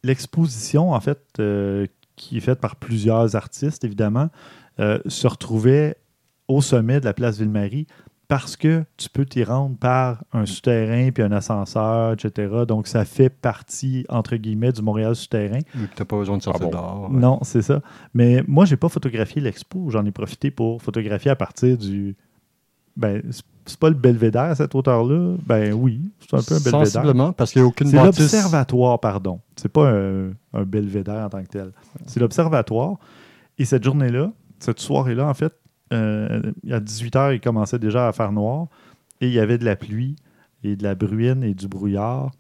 [0.03, 4.29] l'exposition, en fait, euh, qui est faite par plusieurs artistes, évidemment,
[4.79, 5.97] euh, se retrouvait
[6.49, 7.87] au sommet de la place Ville-Marie
[8.29, 12.65] parce que tu peux t'y rendre par un souterrain puis un ascenseur, etc.
[12.67, 15.61] Donc, ça fait partie, entre guillemets, du Montréal souterrain.
[15.73, 16.77] Tu n'as pas besoin de sortir Ah bon?
[16.77, 17.11] dehors.
[17.11, 17.81] Non, c'est ça.
[18.15, 19.91] Mais moi, j'ai pas photographié l'expo.
[19.91, 22.17] J'en ai profité pour photographier à partir du...
[22.97, 25.35] Ben, c'est- c'est pas le belvédère à cette hauteur-là.
[25.45, 26.87] Ben oui, c'est un peu un belvédère.
[26.87, 28.21] Sensiblement, parce qu'il n'y a aucune C'est bâtisse.
[28.33, 29.41] l'observatoire, pardon.
[29.57, 31.73] C'est pas un, un belvédère en tant que tel.
[32.07, 32.95] C'est l'observatoire.
[33.59, 35.53] Et cette journée-là, cette soirée-là, en fait,
[35.92, 38.66] euh, à 18h, il commençait déjà à faire noir.
[39.20, 40.16] Et il y avait de la pluie
[40.64, 42.31] et de la bruine et du brouillard.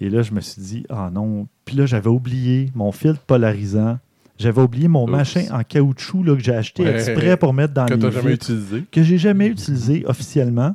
[0.00, 1.46] Et là, je me suis dit, ah non.
[1.64, 3.98] Puis là, j'avais oublié mon filtre polarisant.
[4.38, 5.12] J'avais oublié mon Oups.
[5.12, 6.94] machin en caoutchouc là, que j'ai acheté Ouais.
[6.94, 8.84] exprès pour mettre dans Que les jamais vitres utilisé.
[8.90, 10.74] que j'ai jamais utilisé officiellement.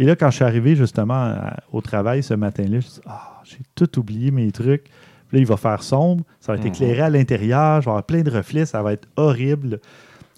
[0.00, 2.92] Et là, quand je suis arrivé justement à- au travail ce matin-là, je me suis
[2.94, 4.84] dit, ah, j'ai tout oublié mes trucs.
[5.28, 6.72] Puis là, il va faire sombre, ça va être Mhm.
[6.72, 9.80] éclairé à l'intérieur, je vais avoir plein de reflets, ça va être horrible.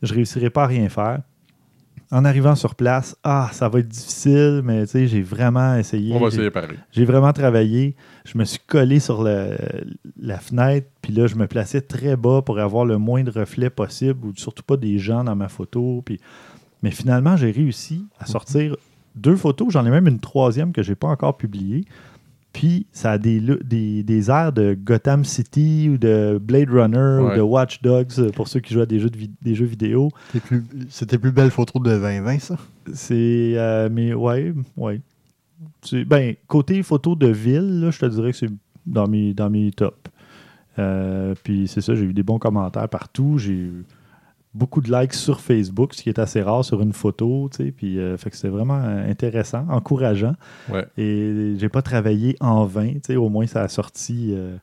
[0.02, 1.20] Je réussirai pas à rien faire.
[2.12, 6.12] En arrivant sur place, ah, ça va être difficile, mais tu sais, j'ai vraiment essayé.
[6.12, 6.76] On va essayer pareil.
[6.90, 7.94] j'ai vraiment travaillé.
[8.24, 9.56] Je me suis collé sur le-
[10.20, 13.70] la fenêtre, puis là, je me plaçais très bas pour avoir le moins de reflets
[13.70, 16.02] possible, ou surtout pas des gens dans ma photo.
[16.04, 16.18] Puis...
[16.82, 18.76] Mais finalement, j'ai réussi à sortir
[19.14, 19.68] deux photos.
[19.72, 21.84] J'en ai même une troisième que je n'ai pas encore publiée.
[22.52, 27.36] Puis ça a des, des, des airs de Gotham City ou de Blade Runner ou
[27.36, 29.66] de Watch Dogs euh, pour ceux qui jouent à des jeux, de vi- des jeux
[29.66, 30.08] vidéo.
[30.88, 32.56] C'était plus, belle photo de 2020, ça?
[32.92, 33.52] C'est.
[33.56, 35.00] euh, mais ouais, ouais.
[36.06, 38.50] Ben, côté photo de ville, là, je te dirais que c'est
[38.86, 39.96] dans mes, dans mes tops.
[40.78, 43.38] Euh, puis c'est ça, j'ai eu des bons commentaires partout.
[43.38, 43.84] J'ai eu
[44.54, 47.70] beaucoup de likes sur Facebook, ce qui est assez rare sur une photo, tu sais,
[47.70, 50.34] puis euh, fait que c'était vraiment euh, intéressant, encourageant.
[50.72, 50.86] Ouais.
[50.98, 54.30] Et j'ai pas travaillé en vain, tu sais, au moins ça a sorti.
[54.32, 54.56] euh,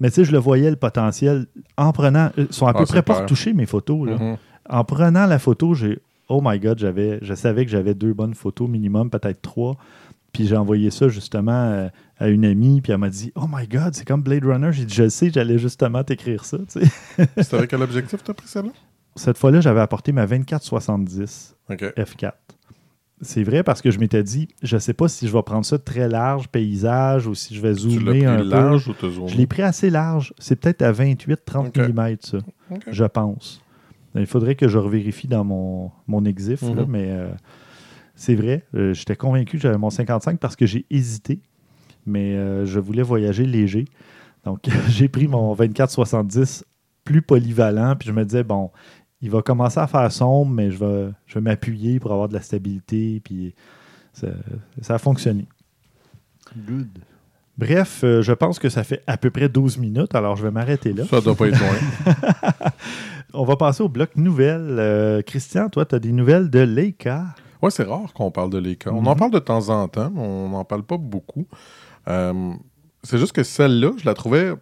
[0.00, 2.30] Mais tu sais, je le voyais le potentiel en prenant.
[2.36, 4.08] Ils sont à Ah, peu c'est près pas retouchés mes photos.
[4.08, 4.16] Là.
[4.16, 4.36] Mhm.
[4.70, 5.98] En prenant la photo, j'ai.
[6.28, 9.76] Oh my God, j'avais, je savais que j'avais deux bonnes photos minimum, peut-être trois.
[10.32, 13.92] Puis j'ai envoyé ça justement à une amie, puis elle m'a dit Oh my God,
[13.94, 14.70] c'est comme Blade Runner.
[14.72, 16.58] J'ai dit Je le sais, j'allais justement t'écrire ça.
[16.58, 17.26] tu sais.
[17.38, 18.70] C'était avec quel objectif tu as pris celle-là?
[19.16, 21.82] Cette fois-là, j'avais apporté ma 24-70 OK.
[21.96, 22.32] F4.
[23.24, 25.78] C'est vrai parce que je m'étais dit Je sais pas si je vais prendre ça
[25.78, 28.42] très large, paysage, ou si je vais Tu zoomer pris un peu.
[28.44, 29.28] large ou t'as zoomé?
[29.28, 30.34] Je l'ai pris assez large.
[30.38, 31.78] C'est peut-être à 28-30 Ok.
[31.78, 32.38] mm, ça,
[32.90, 33.62] je pense.
[34.16, 36.86] Il faudrait que je revérifie dans mon, mon exif, là, Mhm.
[36.88, 37.28] mais euh,
[38.16, 38.64] c'est vrai.
[38.74, 41.40] euh, J'étais convaincu que j'avais mon 55 parce que j'ai hésité,
[42.04, 43.84] mais euh, je voulais voyager léger.
[44.44, 46.64] Donc, j'ai pris mon 24-70
[47.04, 48.70] plus polyvalent, puis je me disais, bon,
[49.22, 52.34] il va commencer à faire sombre, mais je vais, je vais m'appuyer pour avoir de
[52.34, 53.54] la stabilité, puis
[54.12, 54.28] ça,
[54.80, 55.46] ça a fonctionné.
[56.56, 56.98] Good.
[57.58, 60.50] Bref, euh, je pense que ça fait à peu près 12 minutes, alors je vais
[60.50, 61.04] m'arrêter là.
[61.06, 62.70] Ça doit pas être loin.
[63.34, 64.76] On va passer au bloc nouvelles.
[64.78, 67.26] Euh, Christian, toi, tu as des nouvelles de Leica?
[67.62, 68.92] Ouais, c'est rare qu'on parle de Leica.
[68.92, 69.08] On Mhm.
[69.08, 71.46] en parle de temps en temps, mais on n'en parle pas beaucoup.
[72.08, 72.52] Euh,
[73.02, 74.52] c'est juste que celle-là, je la trouvais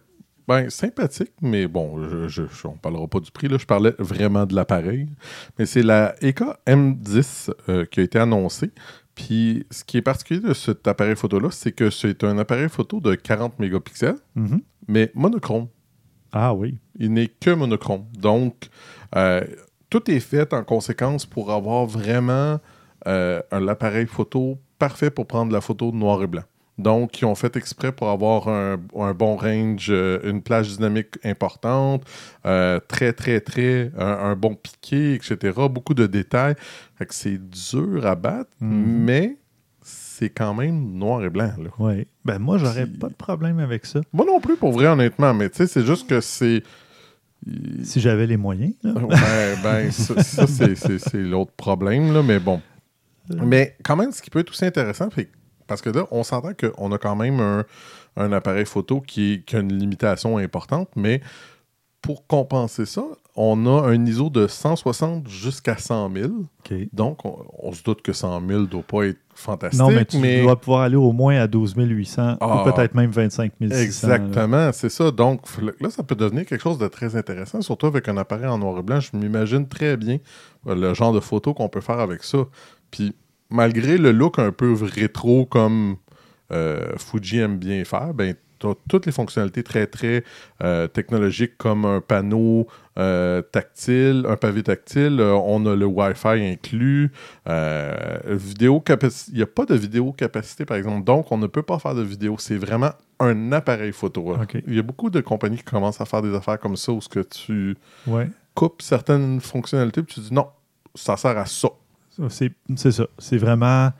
[0.47, 3.47] ben, sympathique, mais bon, je, je, je- on parlera pas du prix.
[3.47, 3.57] Là.
[3.57, 5.07] Je parlais vraiment de l'appareil.
[5.57, 8.71] Mais c'est la EK M10 euh, qui a été annoncée.
[9.15, 12.99] Puis ce qui est particulier de cet appareil photo-là, c'est que c'est un appareil photo
[12.99, 14.61] de 40 mégapixels, Mhm.
[14.87, 15.67] mais monochrome.
[16.31, 16.77] Ah oui.
[16.97, 18.05] Il n'est que monochrome.
[18.17, 18.69] Donc,
[19.15, 19.41] euh,
[19.89, 22.59] tout est fait en conséquence pour avoir vraiment
[23.07, 26.43] euh, un appareil photo parfait pour prendre la photo noir et blanc.
[26.77, 31.15] Donc, ils ont fait exprès pour avoir un, un bon range, euh, une plage dynamique
[31.23, 32.03] importante,
[32.45, 35.37] euh, très, très, très, un, un bon piqué, etc.
[35.69, 36.55] Beaucoup de détails.
[36.97, 39.03] Fait que c'est dur à battre, Mhm.
[39.03, 39.37] mais
[39.83, 41.51] c'est quand même noir et blanc.
[41.57, 41.69] là.
[41.79, 42.07] Oui.
[42.25, 44.01] Ben moi, j'aurais pas de problème avec ça.
[44.13, 46.63] Moi non plus, pour vrai, honnêtement, mais tu sais, c'est juste que c'est...
[47.83, 48.73] Si j'avais les moyens.
[48.83, 48.93] là.
[49.63, 52.61] Ben, ça, ça, c'est- l'autre problème, là, mais bon.
[53.43, 55.31] Mais quand même, ce qui peut être aussi intéressant, c'est que-
[55.71, 57.63] parce que là, on s'entend qu'on a quand même un,
[58.17, 61.21] un appareil photo qui, a une limitation importante, mais
[62.01, 63.03] pour compenser ça,
[63.35, 66.31] on a un ISO de 160 jusqu'à 100 000.
[66.31, 66.73] OK.
[66.91, 69.79] Donc, on, on se doute que 100 000 ne doit pas être fantastique.
[69.79, 72.63] Non, mais tu dois pouvoir aller au moins à 12 800 Ah.
[72.65, 73.73] ou peut-être même 25 600.
[73.73, 73.81] là.
[73.81, 75.11] Exactement, c'est ça.
[75.11, 75.41] Donc
[75.79, 78.77] là, ça peut devenir quelque chose de très intéressant, surtout avec un appareil en noir
[78.79, 78.99] et blanc.
[78.99, 80.17] Je m'imagine très bien
[80.67, 82.39] euh, le genre de photo qu'on peut faire avec ça.
[82.89, 83.15] Puis
[83.51, 85.97] malgré le look un peu rétro comme
[86.51, 90.23] euh, Fuji aime bien faire, ben t'as toutes les fonctionnalités très très
[90.63, 92.67] euh, technologiques comme un panneau
[92.99, 97.11] euh, tactile, un pavé tactile, on a le Wi-Fi inclus,
[98.27, 98.83] vidéo
[99.29, 101.95] il n'y a pas de vidéo capacité par exemple, donc on ne peut pas faire
[101.95, 104.35] de vidéo, c'est vraiment un appareil photo.
[104.67, 107.01] Il y a beaucoup de compagnies qui commencent à faire des affaires comme ça où
[107.01, 107.75] ce que tu
[108.07, 108.29] Ouais.
[108.55, 110.47] coupes certaines fonctionnalités puis tu dis non,
[110.95, 111.69] ça sert à ça.
[112.75, 113.07] C'est ça.
[113.17, 113.91] C'est vraiment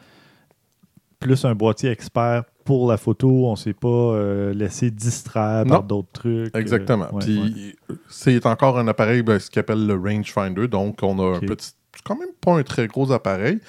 [1.19, 3.47] plus un boîtier expert pour la photo.
[3.47, 6.56] On ne s'est pas euh, laissé distraire par d'autres trucs.
[6.56, 7.06] Exactement.
[7.06, 7.95] Euh, ouais, Puis ouais.
[8.10, 10.67] c'est encore un appareil, ben, ce qu'on appelle le rangefinder.
[10.67, 13.60] Donc, on a un petit, c'est quand même pas un très gros appareil,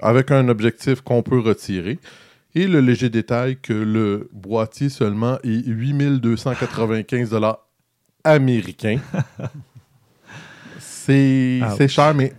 [0.00, 1.98] avec un objectif qu'on peut retirer.
[2.54, 7.66] Et le léger détail que le boîtier seulement est 8295 dollars
[8.24, 8.98] américains.
[10.78, 12.32] c'est cher, mais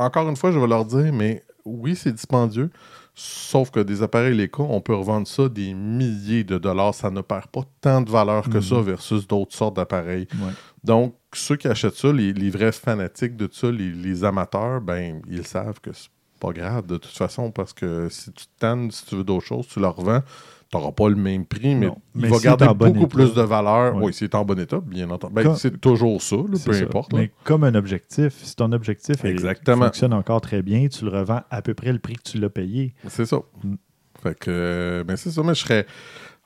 [0.00, 2.70] encore une fois, je vais leur dire, mais oui, c'est dispendieux.
[3.14, 6.94] Sauf que des appareils Leica, on peut revendre ça des milliers de dollars.
[6.94, 8.62] Ça ne perd pas tant de valeur que Mhm.
[8.62, 10.26] ça versus d'autres sortes d'appareils.
[10.34, 10.52] Ouais.
[10.84, 15.20] Donc, ceux qui achètent ça, les, les vrais fanatiques de ça, les, les amateurs, ben,
[15.28, 16.08] ils savent que c'est
[16.40, 19.44] pas grave de toute façon parce que si tu te tannes, si tu veux d'autres
[19.46, 20.22] choses, tu leur revends.
[20.70, 23.96] Tu n'auras pas le même prix, mais il va garder bon beaucoup plus de valeur.
[23.96, 25.34] Oui, s'il est en bon état, bien entendu.
[25.34, 26.84] Ben, c'est toujours ça, là, C'est peu ça.
[26.84, 27.12] importe.
[27.12, 27.18] là.
[27.20, 29.36] Mais comme un objectif, si ton objectif est-
[29.74, 32.50] fonctionne encore très bien, tu le revends à peu près le prix que tu l'as
[32.50, 32.94] payé.
[33.08, 33.38] C'est ça.
[33.64, 33.74] Mm.
[34.22, 35.86] Fait que, euh, ben c'est ça, mais je serais.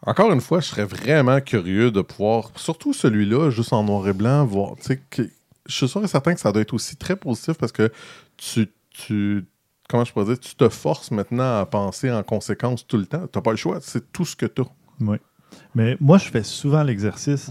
[0.06, 4.12] Encore une fois, je serais vraiment curieux de pouvoir, surtout celui-là, juste en noir et
[4.14, 4.72] blanc, voir.
[5.10, 5.28] Que-
[5.66, 7.90] je suis sûr et certain que ça doit être aussi très positif parce que
[8.38, 8.68] tu.
[8.90, 9.44] tu
[9.88, 13.26] comment je pourrais dire Tu te forces maintenant à penser en conséquence tout le temps.
[13.32, 13.78] Tu n'as pas le choix.
[13.80, 14.66] C'est tout ce que tu as.
[15.00, 15.16] Oui.
[15.74, 17.50] Mais moi, je fais souvent l'exercice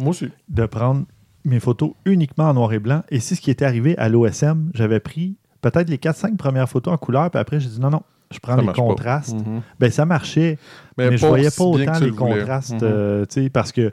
[0.49, 1.05] de prendre
[1.45, 3.03] mes photos uniquement en noir et blanc.
[3.09, 4.71] Et c'est ce qui était arrivé à l'OSM.
[4.73, 8.01] J'avais pris peut-être les 4-5 premières photos en couleur, puis après, j'ai dit non, non,
[8.31, 9.33] je prends Ça les contrastes.
[9.33, 9.61] Mhm.
[9.79, 10.57] Ben, ça marchait,
[10.97, 13.91] mais, je pas voyais pas autant les le contrastes, euh, tu sais, parce que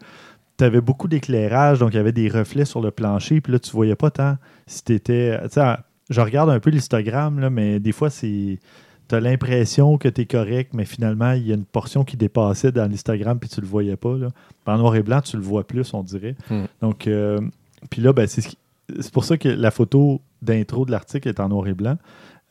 [0.59, 3.59] tu avais beaucoup d'éclairage, donc il y avait des reflets sur le plancher, puis là,
[3.59, 5.39] tu voyais pas tant si tu étais.
[6.11, 8.59] Je regarde un peu l'histogramme, mais des fois, c'est.
[9.09, 12.17] Tu as l'impression que tu es correct, mais finalement, il y a une portion qui
[12.17, 14.17] dépassait dans l'histogramme, puis tu le voyais pas.
[14.17, 14.29] Là.
[14.67, 16.37] En noir et blanc, tu le vois plus, on dirait.
[16.49, 16.67] Hmm.
[16.81, 17.41] Donc, euh,
[17.91, 21.49] puis là, ben, c'est ce pour ça que la photo d'intro de l'article est en
[21.49, 21.97] noir et blanc.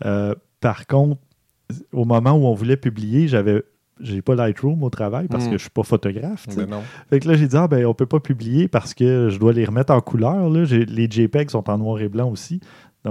[0.05, 1.17] Euh, par contre,
[1.93, 3.63] au moment où on voulait publier, j'avais
[4.01, 5.51] j'ai pas Lightroom au travail parce Mm.
[5.51, 6.47] que je suis pas photographe.
[6.55, 6.81] Ben non.
[7.09, 9.51] Fait que là, j'ai dit, ah, ben, on peut pas publier parce que je dois
[9.51, 10.49] les remettre en couleur.
[10.49, 10.63] Là.
[10.63, 12.61] Les JPEG sont en noir et blanc aussi.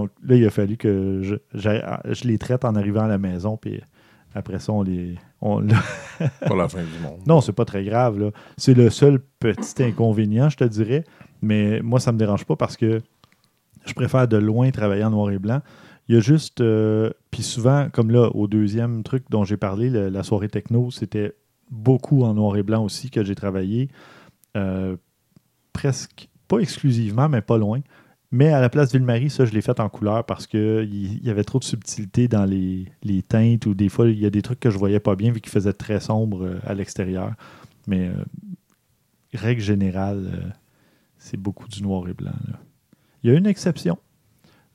[0.03, 3.57] Donc là, il a fallu que je, les traite en arrivant à la maison.
[3.57, 3.81] Puis
[4.35, 5.17] après ça, on les.
[5.41, 7.21] on- Pas la fin du monde.
[7.27, 8.31] non, c'est pas très grave.
[8.57, 11.05] C'est le seul petit inconvénient, je te dirais.
[11.43, 13.01] Mais moi, ça me dérange pas parce que
[13.87, 15.61] je préfère de loin travailler en noir et blanc.
[16.09, 16.61] Il y a juste.
[16.61, 20.91] euh, Puis souvent, comme là, au deuxième truc dont j'ai parlé, le- la soirée techno,
[20.91, 21.35] c'était
[21.71, 23.89] beaucoup en noir et blanc aussi que j'ai travaillé.
[24.57, 24.97] Euh,
[25.73, 27.81] presque, pas exclusivement, mais pas loin.
[28.31, 31.31] Mais à la place Ville-Marie, ça, je l'ai fait en couleur parce qu'il il y
[31.31, 34.43] avait trop de subtilité dans les, les teintes ou des fois, il y a des
[34.43, 37.33] trucs que je voyais pas bien vu qu'il faisait très sombre euh, à l'extérieur.
[37.87, 38.25] Mais euh,
[39.33, 40.49] règle générale, euh,
[41.17, 42.33] c'est beaucoup du noir et blanc.
[42.49, 42.59] là.
[43.23, 43.99] Il y a une exception.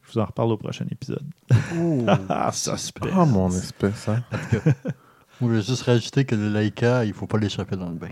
[0.02, 1.24] Je vous en reparle au prochain épisode.
[2.30, 3.10] Ah, suspect.
[3.14, 4.24] Ah, mon espèce, hein.
[5.42, 8.10] On veut juste rajouter que le Leica, il faut pas l'échapper dans le bain.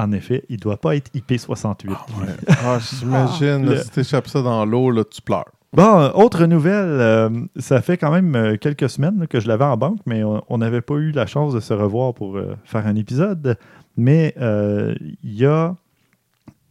[0.00, 1.86] En effet, il doit pas être IP68.
[1.86, 1.94] lui.
[2.48, 5.50] Ah, j'imagine, Le- si t'échappes ça dans l'eau, là, tu pleures.
[5.72, 9.64] Bon, autre nouvelle, euh, ça fait quand même euh, quelques semaines là, que je l'avais
[9.64, 12.86] en banque, mais on n'avait pas eu la chance de se revoir pour euh, faire
[12.86, 13.56] un épisode.
[13.96, 15.74] Mais euh, il y a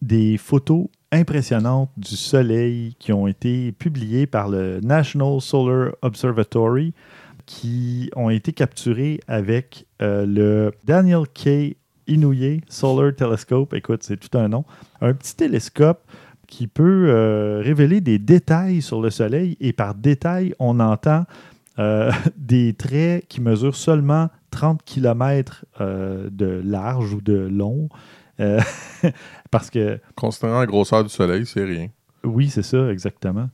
[0.02, 6.94] des photos impressionnantes du soleil qui ont été publiées par le National Solar Observatory
[7.46, 11.76] qui ont été capturées avec euh, le Daniel K.
[12.08, 13.74] Inouye Solar Telescope.
[13.74, 14.64] Écoute, c'est tout un nom.
[15.02, 16.02] Un petit télescope
[16.48, 19.58] qui peut euh, révéler des détails sur le Soleil.
[19.60, 21.26] Et par détail, on entend
[21.80, 27.90] euh, des traits qui mesurent seulement 30 km de large ou de long.
[28.40, 28.60] Euh,
[29.52, 31.88] parce que, Considérant la grosseur du soleil, c'est rien.
[32.24, 33.50] oui, c'est ça, exactement.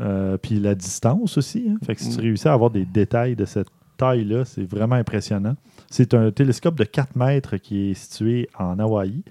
[0.00, 1.68] Euh, puis la distance aussi.
[1.70, 1.76] hein.
[1.86, 2.22] Fait que si tu Mm.
[2.22, 5.56] réussis à avoir des détails de cette taille-là, c'est vraiment impressionnant.
[5.90, 9.22] C'est un télescope de 4 mètres qui est situé en Hawaï,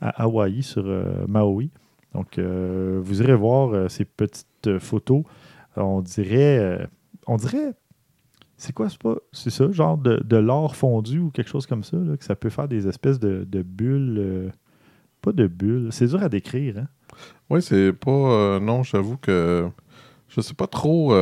[0.00, 1.70] à Hawaï, sur euh, Maui.
[2.14, 5.22] Donc, euh, vous irez voir euh, ces petites photos.
[5.76, 6.88] On dirait,
[7.26, 7.72] on dirait,
[8.56, 8.88] c'est quoi,
[9.32, 12.66] c'est ça, genre de, l'or fondu ou quelque chose comme ça, que ça peut faire
[12.66, 14.50] des espèces de, bulles,
[15.22, 16.88] pas de bulles, c'est dur à décrire, hein?
[17.48, 18.58] Oui, c'est pas.
[18.60, 19.68] non, j'avoue que.
[20.28, 21.14] Je sais pas trop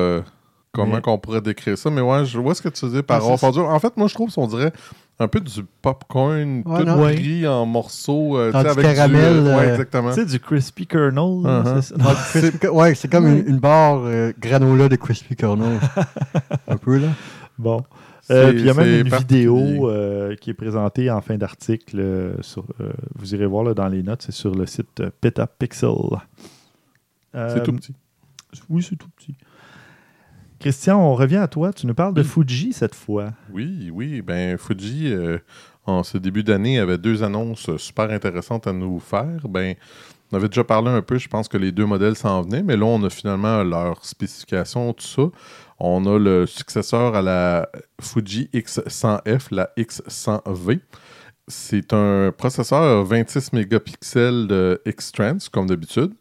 [0.73, 3.21] comment Mais- qu'on pourrait décrire ça, mais ouais, je vois ce que tu dis par
[3.25, 3.33] Ah.
[3.33, 4.73] En fait, moi, je trouve qu'on dirait
[5.21, 8.39] un peu du popcorn Ouais, tout pris en morceaux.
[8.39, 10.11] euh, sais, du avec caramel, Du, ouais, euh, exactement.
[10.11, 11.83] Tu sais, du crispy kernel, Uh-huh.
[12.33, 15.81] C'est- ouais, c'est comme une, une barre euh, granola de Crispy Kernel.
[16.69, 17.09] un peu, là.
[17.59, 17.83] Bon.
[18.31, 21.97] Euh, puis il y a même une vidéo euh, qui est présentée en fin d'article.
[21.99, 25.11] euh, sur, euh, vous irez voir là, dans les notes, c'est sur le site euh,
[25.21, 25.89] Petapixel.
[27.35, 27.95] Euh, C'est tout petit.
[28.69, 29.35] Oui, c'est tout petit.
[30.61, 31.73] Christian, on revient à toi.
[31.73, 33.31] Tu nous parles de Fuji cette fois.
[33.53, 34.23] Oui, oui.
[34.23, 35.39] Ben, Fuji, euh,
[35.87, 39.47] en ce début d'année, avait deux annonces super intéressantes à nous faire.
[39.49, 39.77] Ben,
[40.33, 42.77] on avait déjà parlé un peu, je pense que les deux modèles s'en venaient, mais
[42.77, 45.23] là, on a finalement leur spécification, tout ça.
[45.79, 47.69] On a le successeur à la
[48.01, 50.81] Fuji X100F, la X100V.
[51.47, 56.13] C'est un processeur 26 mégapixels de X-Trans, comme d'habitude.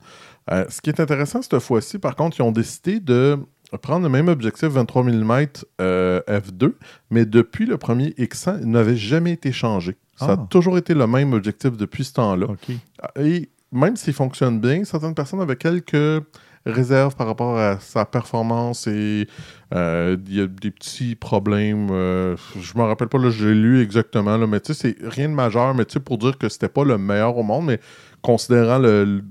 [0.49, 3.37] Euh, ce qui est intéressant cette fois-ci, par contre, ils ont décidé de
[3.81, 5.45] prendre le même objectif 23 mm
[5.81, 6.73] euh, f2,
[7.09, 9.97] mais depuis le premier X100, il n'avait jamais été changé.
[10.15, 10.47] Ça a Ah.
[10.49, 12.47] toujours été le même objectif depuis ce temps-là.
[12.49, 12.75] OK.
[13.19, 16.23] Et même s'il fonctionne bien, certaines personnes avaient quelques
[16.65, 19.27] réserves par rapport à sa performance et
[19.73, 21.89] euh, il y a des petits problèmes.
[21.91, 25.29] euh, je me rappelle pas, là, j'ai lu exactement, là, mais tu sais, c'est rien
[25.29, 27.79] de majeur, mais tu sais, pour dire que c'était pas le meilleur au monde, mais
[28.21, 29.23] considérant le, le-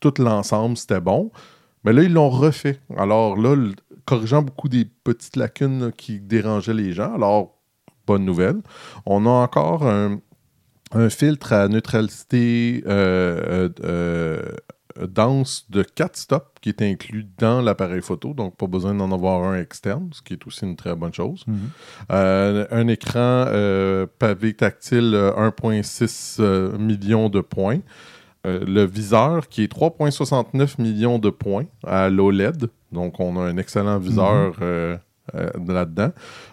[0.00, 1.30] tout l'ensemble, c'était bon.
[1.84, 2.78] Mais là, ils l'ont refait.
[2.96, 7.14] Alors là, le- corrigeant beaucoup des petites lacunes qui dérangeaient les gens.
[7.14, 7.58] Alors,
[8.06, 8.60] bonne nouvelle.
[9.06, 10.20] On a encore un,
[10.92, 14.42] un filtre à neutralité euh, euh,
[14.98, 19.10] euh, dense de 4 stops qui est inclus dans l'appareil photo, donc pas besoin d'en
[19.10, 21.44] avoir un externe, ce qui est aussi une très bonne chose.
[21.46, 21.56] Mhm.
[22.12, 23.46] Euh, un écran
[24.18, 27.78] pavé tactile euh, 1.6 euh, millions de points.
[28.44, 32.66] Euh, le viseur qui est 3.69 millions de points à l'OLED.
[32.90, 34.96] Donc on a un excellent viseur euh,
[35.36, 36.10] euh, là-dedans.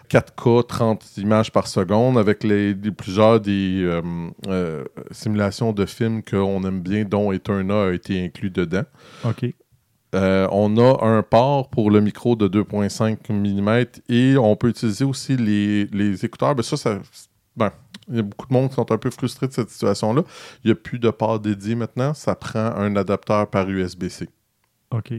[0.08, 4.00] 4K, 30 images par seconde, avec les, les- plusieurs des
[5.10, 8.84] simulations de films qu'on aime bien, dont Eterna a été inclus dedans.
[9.24, 9.46] OK.
[10.12, 15.36] On a un port pour le micro de 2.5 mm et on peut utiliser aussi
[15.36, 16.54] les, les écouteurs.
[16.54, 16.98] Ben ça, ça
[17.56, 17.70] ben,
[18.10, 20.22] il y a beaucoup de monde qui sont un peu frustrés de cette situation-là.
[20.64, 22.12] Il n'y a plus de port dédié maintenant.
[22.14, 24.28] Ça prend un adapteur par USB-C.
[24.90, 25.12] OK.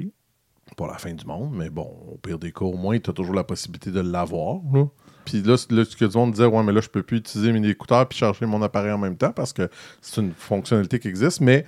[0.77, 3.13] Pas la fin du monde, mais bon, au pire des cas, au moins, tu as
[3.13, 4.59] toujours la possibilité de l'avoir.
[4.73, 4.85] là.
[5.25, 7.51] Puis là, là, ce que du monde disait, ouais, mais là, je peux plus utiliser
[7.51, 9.69] mes écouteurs puis charger mon appareil en même temps parce que
[10.01, 11.65] c'est une fonctionnalité qui existe, mais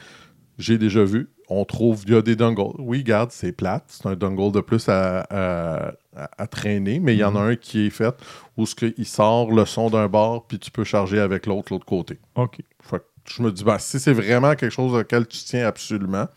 [0.58, 1.30] j'ai déjà vu.
[1.50, 2.74] On trouve, il y a des dongles.
[2.80, 3.84] Oui, garde, c'est plate.
[3.88, 7.40] C'est un dongle de plus à, à- à- à traîner, mais il y en a
[7.40, 8.16] un qui est fait
[8.58, 11.86] où ce il sort le son d'un bord puis tu peux charger avec l'autre, l'autre
[11.86, 12.20] côté.
[12.36, 12.58] OK.
[12.82, 16.28] Fait que je me dis, ben, si c'est vraiment quelque chose auquel tu tiens absolument,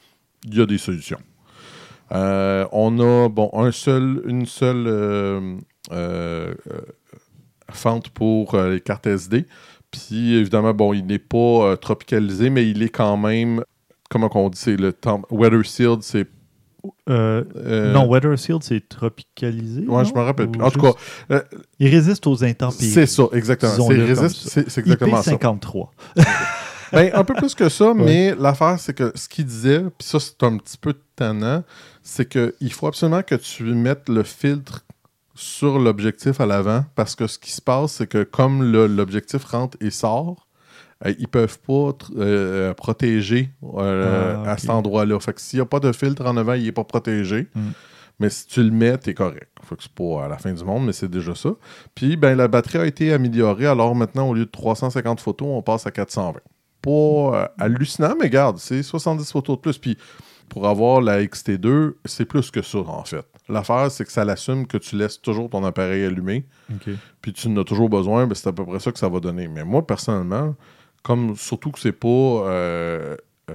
[0.44, 1.18] il y a des solutions.
[2.12, 5.56] Euh, on a bon, un seul, une seule euh,
[5.92, 6.54] euh,
[7.72, 9.46] fente pour les cartes SD.
[9.90, 13.62] Puis évidemment, bon, il n'est pas tropicalisé, mais il est quand même,
[14.10, 15.22] comment on dit, c'est le temps.
[15.30, 16.28] Weather sealed, c'est.
[17.08, 19.80] Euh, euh, non, Weather Shield, c'est tropicalisé.
[19.82, 20.04] Ouais, non?
[20.04, 20.62] je me rappelle plus.
[20.62, 20.92] En tout cas,
[21.30, 21.42] euh,
[21.78, 22.90] Il résiste aux intempéries.
[22.90, 23.72] c'est ça, exactement.
[23.88, 24.62] C'est résiste- ça.
[24.68, 25.32] c'est- exactement ça.
[25.32, 25.88] IP53.
[26.92, 30.20] Ben, un peu plus que ça, mais l'affaire, c'est que ce qu'il disait, puis ça,
[30.20, 31.64] c'est un petit peu tannant,
[32.02, 34.84] c'est qu'il faut absolument que tu mettes le filtre
[35.34, 39.76] sur l'objectif à l'avant, parce que ce qui se passe, c'est que comme l'objectif rentre
[39.80, 40.45] et sort,
[41.04, 45.18] euh, ils peuvent pas tr- euh, protéger euh, Ah, à cet endroit-là.
[45.20, 47.48] Fait que s'il n'y a pas de filtre en avant, il n'est pas protégé.
[47.54, 47.60] Mm.
[48.18, 49.50] Mais si tu le mets, t'es correct.
[49.62, 51.50] Fait que c'est pas à la fin du monde, mais c'est déjà ça.
[51.94, 53.66] Puis, ben, la batterie a été améliorée.
[53.66, 56.40] Alors maintenant, au lieu de 350 photos, on passe à 420.
[56.80, 59.76] Pas euh, hallucinant, mais garde, c'est 70 photos de plus.
[59.78, 59.98] Puis,
[60.48, 63.26] pour avoir la XT2, c'est plus que ça, en fait.
[63.48, 66.46] L'affaire, c'est que ça l'assume que tu laisses toujours ton appareil allumé,
[67.20, 69.20] puis tu en as toujours besoin, ben, c'est à peu près ça que ça va
[69.20, 69.46] donner.
[69.48, 70.54] Mais moi, personnellement,
[71.06, 72.08] comme surtout que c'est pas.
[72.08, 73.16] euh,
[73.48, 73.54] euh,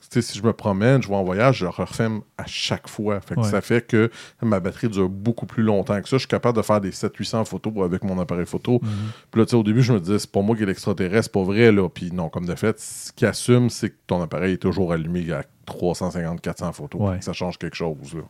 [0.00, 3.20] si je me promène, je vais en voyage, je le refais à chaque fois.
[3.20, 3.48] Fait que Ouais.
[3.48, 4.10] Ça fait que
[4.42, 6.16] ma batterie dure beaucoup plus longtemps que ça.
[6.16, 8.80] Je suis capable de faire des 700-800 photos avec mon appareil photo.
[8.82, 8.88] Mhm.
[9.30, 11.30] Puis là, tu sais, au début, je me disais, c'est pas moi qui est l'extraterrestre,
[11.32, 11.88] c'est pas vrai, là.
[11.88, 15.30] Puis non, comme de fait, ce qui assume, c'est que ton appareil est toujours allumé
[15.30, 17.00] à 350-400 photos.
[17.00, 17.20] Ouais.
[17.20, 18.22] Ça change quelque chose, là.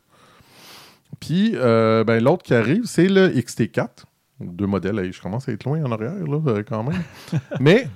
[1.19, 4.05] Puis, euh, ben, l'autre qui arrive, c'est le XT4.
[4.41, 5.11] Deux modèles.
[5.13, 7.03] Je commence à être loin en arrière, là, euh, quand même.
[7.61, 7.89] Mais,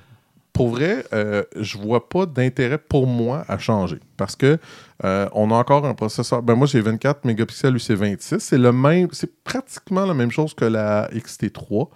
[0.54, 3.98] pour vrai, euh, je vois pas d'intérêt pour moi à changer.
[4.16, 4.56] Parce que
[5.04, 6.42] euh, on a encore un processeur.
[6.42, 8.38] Ben, moi, j'ai 24 mégapixels, lui, c'est 26.
[8.38, 9.08] C'est le même.
[9.10, 11.88] C'est pratiquement la même chose que la XT3.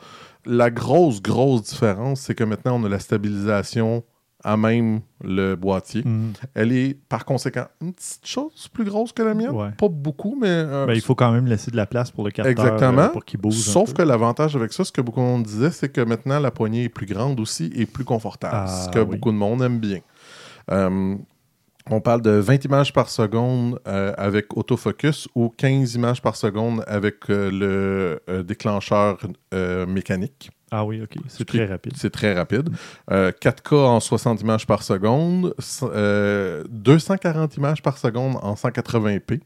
[0.44, 4.03] La grosse, grosse différence, c'est que maintenant, on a la stabilisation
[4.44, 6.03] à même le boîtier.
[6.05, 6.33] Mhm.
[6.55, 9.51] Elle est, par conséquent, une petite chose plus grosse que la mienne.
[9.51, 9.70] Ouais.
[9.77, 10.46] Pas beaucoup, mais.
[10.48, 13.03] euh, Ben, il faut quand même laisser de la place pour le capteur Exactement.
[13.03, 13.55] euh, pour qu'il bouge.
[13.57, 16.51] Sauf que l'avantage avec ça, ce que beaucoup de monde disait, c'est que maintenant la
[16.53, 18.55] poignée est plus grande aussi et plus confortable.
[18.57, 19.16] Ah, ce que oui.
[19.16, 20.01] beaucoup de monde aime bien.
[20.70, 21.16] Euh,
[21.90, 27.29] on parle de 20 images par seconde avec autofocus ou 15 images par seconde avec
[27.29, 29.16] le déclencheur
[29.87, 30.51] mécanique.
[30.71, 31.15] Ah oui, OK.
[31.29, 31.93] C'est très rapide.
[31.97, 32.69] C'est très rapide.
[33.11, 39.41] Euh, 4K en 60 images par seconde, c- euh, 240 images par seconde en 180p.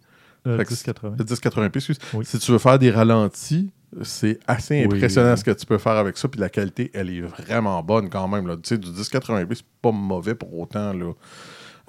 [0.46, 1.16] Euh, Fait que 1080.
[1.18, 1.98] 1080p, excuse.
[2.14, 2.24] Oui.
[2.24, 3.70] Si tu veux faire des ralentis,
[4.02, 4.96] c'est assez Oui.
[4.96, 6.26] impressionnant ce que tu peux faire avec ça.
[6.26, 8.48] Puis la qualité, elle est vraiment bonne quand même.
[8.48, 8.56] Là.
[8.56, 10.92] Tu sais, du 1080p, c'est pas mauvais pour autant.
[10.92, 11.12] Là.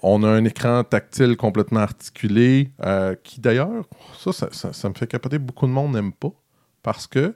[0.03, 3.85] On a un écran tactile complètement articulé, euh, qui d'ailleurs,
[4.19, 5.39] ça, ça, ça- ça me fait capoter.
[5.39, 6.29] Beaucoup de monde n'aime pas.
[6.83, 7.33] Parce que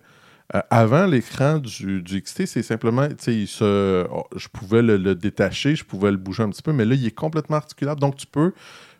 [0.55, 5.13] euh, avant l'écran du, du XT, c'est simplement, il se- oh, je pouvais le, le
[5.15, 7.99] détacher, je pouvais le bouger un petit peu, mais là, il est complètement articulable.
[7.99, 8.53] Donc, tu peux,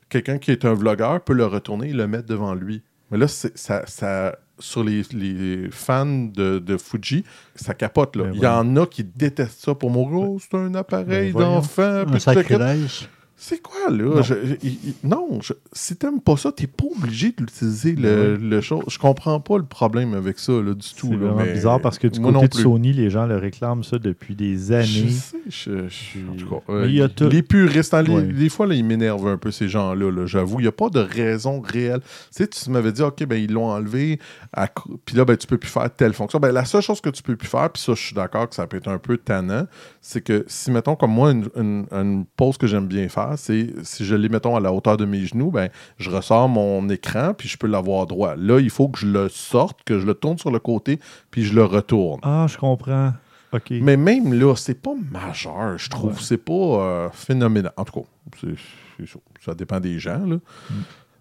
[0.10, 2.82] quelqu'un qui est un vlogueur peut le retourner et le mettre devant lui.
[3.12, 3.48] Mais là, ça,
[3.86, 7.24] ça, sur les, les fans de, de Fuji,
[7.56, 8.18] ça capote.
[8.18, 8.24] Là.
[8.26, 10.30] Ben il y en a qui détestent ça pour mourir.
[10.32, 11.54] Oh, c'est un appareil Ben voyons.
[11.56, 12.04] d'enfant.
[12.12, 13.08] Un sacrilège.
[13.40, 14.04] C'est quoi, là?
[14.16, 14.22] Non.
[14.24, 18.36] Je- je- il- il- non, je- si t'aimes pas ça, t'es pas obligé d'utiliser le,
[18.36, 18.84] le chose.
[18.88, 21.08] Je comprends pas le problème avec ça, là, du tout.
[21.10, 22.54] C'est là, vraiment mais bizarre parce que du côté de.
[22.56, 25.10] Sony, les gens le réclament ça depuis des Je années.
[25.12, 26.22] sais, je, suis.
[26.28, 28.84] En tout cas, euh, il y a tout- les puristes, hein, les- fois, là, ils
[28.84, 30.10] m'énervent un peu, ces gens-là.
[30.12, 32.00] là, J'avoue, il n'y a pas de raison réelle.
[32.02, 32.08] Tu
[32.44, 34.20] sais, tu m'avais dit, OK, ben, ils l'ont enlevé,
[34.52, 34.68] à
[35.06, 36.40] puis là, ben, tu peux plus faire telle fonction.
[36.40, 38.56] Ben, la seule chose que tu peux plus faire, puis ça, je suis d'accord que
[38.56, 39.68] ça peut être un peu tannant,
[40.02, 43.74] c'est que si, mettons, comme moi, une, une- une pose que j'aime bien faire, c'est
[43.84, 47.34] si je l'ai, mettons, à la hauteur de mes genoux, ben, je ressors mon écran,
[47.38, 48.36] puis je peux l'avoir droit.
[48.38, 51.00] Là, il faut que je le sorte, que je le tourne sur le côté,
[51.32, 52.20] puis je le retourne.
[52.24, 53.12] Ah, je comprends.
[53.54, 53.72] OK.
[53.72, 56.12] Mais même là, c'est pas majeur, je trouve.
[56.14, 56.20] Ouais.
[56.22, 57.72] C'est pas euh, phénoménal.
[57.78, 58.08] En tout cas,
[58.40, 59.20] c'est- ça.
[59.46, 60.26] Ça dépend des gens.
[60.26, 60.36] Là.
[60.70, 60.74] Mm.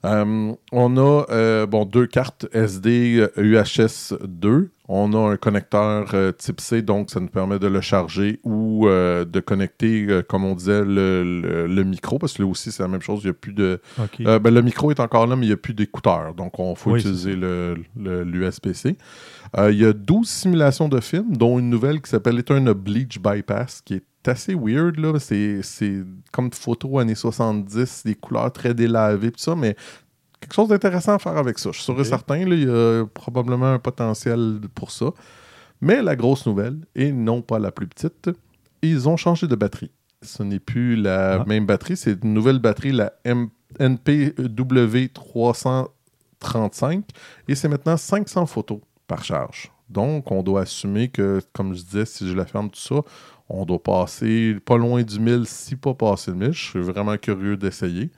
[0.04, 4.70] Euh, on a euh, bon, deux cartes SD UHS 2.
[4.88, 8.86] On a un connecteur euh, type C, donc ça nous permet de le charger ou
[8.86, 12.88] de connecter, comme on disait, le, le- le micro, parce que là aussi, c'est la
[12.88, 13.20] même chose.
[13.24, 13.80] Il y a plus de.
[14.20, 16.34] Ben, le micro est encore là, mais il n'y a plus d'écouteurs.
[16.34, 18.96] Donc, on faut Oui, utiliser le- l'USB-C.
[19.58, 23.80] Il y a 12 simulations de films, dont une nouvelle qui s'appelle Eternal Bleach Bypass,
[23.84, 24.98] qui est assez weird.
[24.98, 25.18] là.
[25.18, 26.02] C'est c'est
[26.32, 29.76] comme photo années 70, des couleurs très délavées, tout ça, mais
[30.40, 31.70] quelque chose d'intéressant à faire avec ça.
[31.72, 32.06] Je suis sûr et Ok.
[32.06, 35.06] certain, là, il y a probablement un potentiel pour ça.
[35.80, 38.30] Mais la grosse nouvelle, et non pas la plus petite,
[38.82, 39.90] ils ont changé de batterie.
[40.22, 41.44] Ce n'est plus la Ah.
[41.46, 43.48] même batterie, c'est une nouvelle batterie, la M-
[43.78, 47.04] NPW 335,
[47.48, 49.70] et c'est maintenant 500 photos par charge.
[49.88, 52.96] Donc, on doit assumer que, comme je disais, si je la ferme tout ça,
[53.48, 56.52] on doit passer pas loin du 1000, si pas passer le 1000.
[56.52, 58.10] Je suis vraiment curieux d'essayer.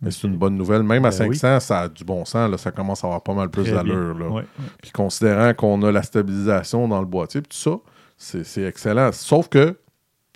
[0.00, 0.82] Mais c'est une bonne nouvelle.
[0.82, 1.36] Même à Ben oui.
[1.36, 2.50] 500, ça a du bon sens.
[2.50, 4.16] Là, ça commence à avoir pas mal plus d'allure.
[4.32, 4.44] Ouais.
[4.82, 7.80] Puis considérant qu'on a la stabilisation dans le boîtier, puis tout
[8.16, 9.12] ça, c'est excellent.
[9.12, 9.78] Sauf que,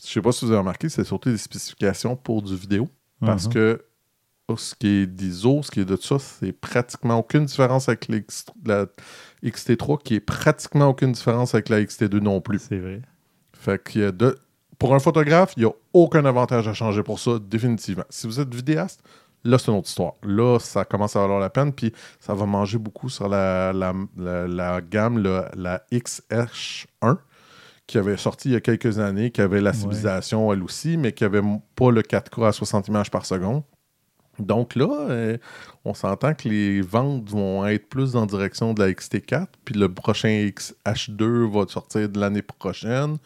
[0.00, 2.88] je sais pas si vous avez remarqué, c'est surtout des spécifications pour du vidéo.
[3.20, 3.52] Parce Mhm.
[3.54, 3.82] que
[4.46, 7.88] oh, ce qui est d'ISO, ce qui est de tout ça, c'est pratiquement aucune différence
[7.88, 8.06] avec
[8.64, 8.86] la
[9.42, 12.60] XT3, qui est pratiquement aucune différence avec la XT2 non plus.
[12.60, 13.02] C'est vrai.
[13.66, 14.38] Fait a de...
[14.78, 18.04] Pour un photographe, il n'y a aucun avantage à changer pour ça, définitivement.
[18.10, 19.02] Si vous êtes vidéaste,
[19.42, 20.12] là, c'est une autre histoire.
[20.22, 23.92] Là, ça commence à valoir la peine, puis ça va manger beaucoup sur la, la,
[24.16, 25.18] la- la gamme,
[25.56, 27.16] la XH1,
[27.86, 31.12] qui avait sorti il y a quelques années, qui avait la civilisation elle aussi, mais
[31.12, 33.62] qui avait m- pas le 4K à 60 images par seconde.
[34.38, 35.38] Donc là, euh,
[35.86, 39.88] on s'entend que les ventes vont être plus en direction de la XT4, puis le
[39.92, 43.16] prochain XH2 va sortir de l'année prochaine.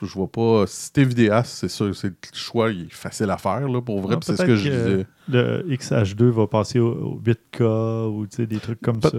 [0.00, 0.64] Je vois pas.
[0.66, 4.00] Si t'es vidéaste, c'est sûr, c'est le choix, il est facile à faire, là, pour
[4.00, 4.16] vrai.
[4.22, 5.06] C'est ce que je disais.
[5.28, 9.10] Le XH2 va passer au, au 8K ou tu sais, des trucs comme ça.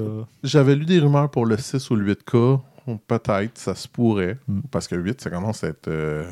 [0.43, 2.61] J'avais lu des rumeurs pour le 6 ou le 8K.
[3.07, 4.37] Peut-être, ça se pourrait.
[4.47, 4.61] Mm.
[4.71, 5.87] Parce que 8, ça commence à être.
[5.89, 6.23] euh,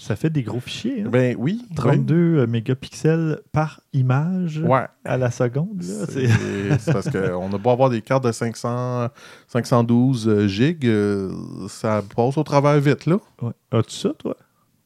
[0.00, 1.02] Ça fait des gros fichiers.
[1.02, 1.10] hein.
[1.10, 1.62] Ben oui.
[1.76, 4.86] 32 euh, mégapixels par image Ouais.
[5.04, 5.82] À la seconde.
[5.82, 9.08] C'est parce qu'on a beau avoir des cartes de 500,
[9.48, 11.30] 512 euh, gigs, euh,
[11.68, 13.18] ça passe au travers vite, là.
[13.42, 13.52] Ouais.
[13.72, 14.36] As-tu ça, toi?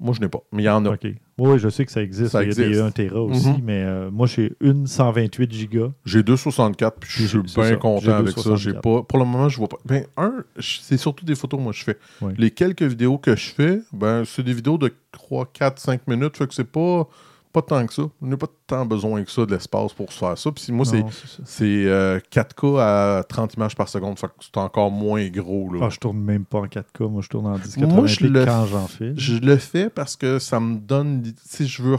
[0.04, 0.90] Moi, je n'ai pas, mais il y en a.
[0.90, 1.06] OK.
[1.38, 2.32] Oui, je sais que ça existe.
[2.32, 2.82] Ça Il y a des existe.
[2.84, 3.60] 1 Tera aussi, Mhm.
[3.64, 5.90] mais euh, moi, j'ai une 128 gigas.
[6.04, 8.54] J'ai 264, puis je suis bien content avec ça.
[8.56, 8.82] J'ai 264.
[8.82, 9.78] pas, pour le moment, je vois pas.
[9.86, 11.98] Ben, un, c'est surtout des photos que moi je fais.
[12.36, 16.36] Les quelques vidéos que je fais, ben, c'est des vidéos de 3, 4, 5 minutes,
[16.36, 17.08] fait que c'est pas,
[17.54, 18.02] pas tant que ça.
[18.20, 20.50] On n'a pas tant besoin que ça de l'espace pour se faire ça.
[20.50, 21.42] Puis moi, c'est Non, c'est ça.
[21.46, 25.72] C'est euh, 4K à 30 images par seconde, fait que c'est encore moins gros.
[25.72, 25.80] Là.
[25.84, 27.08] Ah, je tourne même pas en 4K.
[27.08, 29.12] Moi, je tourne en 1080p Moi, je le quand j'en fais.
[29.16, 31.96] Je le fais parce que ça me donne, si je veux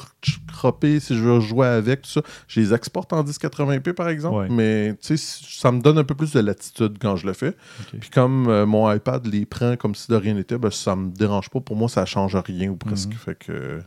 [0.52, 4.36] cropper, si je veux jouer avec, tout ça, je les exporte en 1080p par exemple,
[4.36, 4.48] Ouais.
[4.50, 7.56] mais tu sais, ça me donne un peu plus de latitude quand je le fais.
[8.00, 11.10] Puis comme euh, mon iPad les prend comme si de rien n'était, ben, ça me
[11.12, 11.62] dérange pas.
[11.62, 13.10] Pour moi, ça change rien ou presque.
[13.12, 13.16] Mhm.
[13.16, 13.80] Fait que.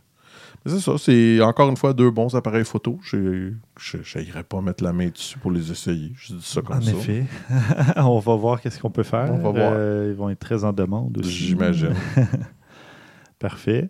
[0.69, 2.99] C'est ça, c'est encore une fois deux bons appareils photo.
[3.03, 3.55] Je
[4.19, 6.13] n'irais pas mettre la main dessus pour les essayer.
[6.17, 6.91] Je dis ça comme En ça.
[6.91, 7.25] effet.
[7.97, 9.33] on va voir qu'est-ce qu'on peut faire.
[9.33, 9.73] On va voir.
[9.75, 11.31] Euh, ils vont être très en demande aussi.
[11.31, 11.95] J'imagine.
[13.39, 13.89] Parfait.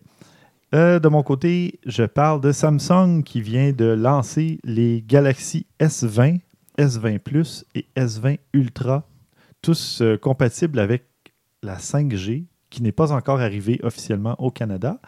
[0.75, 6.41] Euh, de mon côté, je parle de Samsung qui vient de lancer les Galaxy S20,
[6.79, 9.09] S20 Plus et S20 Ultra,
[9.63, 11.05] tous euh, compatibles avec
[11.63, 15.01] la 5G, qui n'est pas encore arrivée officiellement au Canada.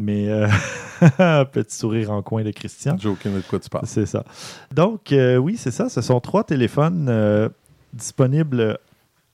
[0.00, 0.48] Mais euh,
[1.52, 2.96] petit sourire en coin de Christian.
[2.98, 3.86] Joking de quoi tu parles.
[3.86, 4.24] C'est ça.
[4.74, 5.88] Donc, euh, oui, c'est ça.
[5.88, 7.48] Ce sont trois téléphones euh,
[7.92, 8.78] disponibles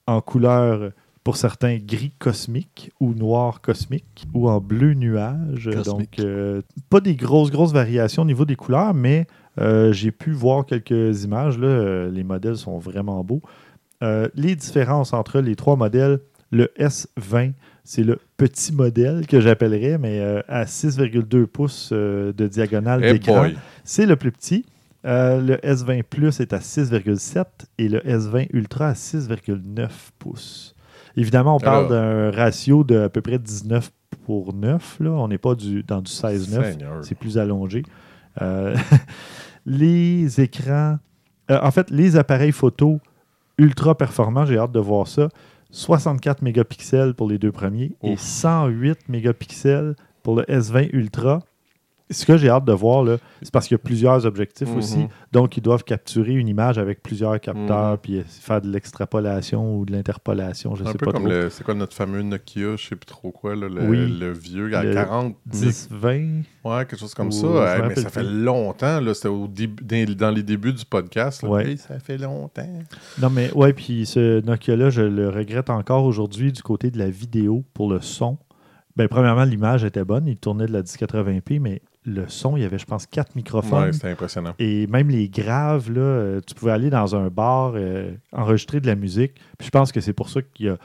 [0.09, 0.91] en couleur,
[1.23, 5.71] pour certains, gris cosmique ou noir cosmique ou en bleu nuage.
[5.73, 6.19] Cosmique.
[6.19, 9.27] Donc, euh, pas des grosses, grosses variations au niveau des couleurs, mais
[9.91, 11.59] j'ai pu voir quelques images.
[11.59, 12.09] Là.
[12.09, 13.43] Les modèles sont vraiment beaux.
[14.03, 16.21] Les différences entre les trois modèles,
[16.53, 17.53] le S20,
[17.87, 23.13] c'est le petit modèle que j'appellerais, mais euh, à 6,2 pouces euh, de diagonale Eh
[23.13, 23.47] d'écran.
[23.85, 24.67] C'est le plus petit.
[25.05, 27.45] Euh, le S20 Plus est à 6,7
[27.79, 30.75] et le S20 Ultra à 6,9 pouces.
[31.17, 33.93] Évidemment, on parle d'un ratio de à peu près 19
[34.25, 34.97] pour 9.
[35.01, 35.11] Là.
[35.11, 36.73] On n'est pas du, dans du 16-9.
[36.73, 37.05] Seigneur.
[37.05, 37.85] C'est plus allongé.
[39.67, 40.99] Les écrans,
[41.49, 43.01] en fait, les appareils photo
[43.59, 45.29] ultra performants, j'ai hâte de voir ça.
[45.77, 48.21] 64 mégapixels pour les deux premiers et Ouf.
[48.21, 51.41] 108 mégapixels pour le S20 Ultra.
[52.09, 54.77] Ce que j'ai hâte de voir, là, c'est parce qu'il y a plusieurs objectifs Mhm.
[54.79, 55.07] aussi.
[55.33, 57.99] Donc, ils doivent capturer une image avec plusieurs capteurs, Mhm.
[57.99, 61.33] puis faire de l'extrapolation ou de l'interpolation, je un sais peu pas comme trop.
[61.33, 61.51] le.
[61.51, 64.19] C'est quoi notre fameux Nokia, je sais plus trop quoi, là, le, Oui.
[64.19, 66.43] le vieux à Le 40 10, 20.
[66.65, 67.47] Ouais, quelque chose comme Ou- ça.
[67.49, 69.15] Ouais, mais ça fait longtemps, là.
[69.15, 71.43] C'était au début- dans, les débuts du podcast.
[71.43, 71.49] là.
[71.49, 71.77] Ouais.
[71.77, 72.69] Ça fait longtemps.
[73.21, 77.11] Non, mais ouais, puis ce Nokia-là, je le regrette encore aujourd'hui du côté de la
[77.11, 78.39] vidéo pour le son.
[78.97, 82.65] Ben, premièrement, l'image était bonne, il tournait de la 1080p, mais le son, il y
[82.65, 83.85] avait, je pense, quatre microphones.
[83.87, 84.55] Ouais, c'était impressionnant.
[84.59, 88.87] Et même les graves, là, euh, tu pouvais aller dans un bar, euh, enregistrer de
[88.87, 89.35] la musique.
[89.59, 90.77] Puis je pense que c'est pour ça qu'ils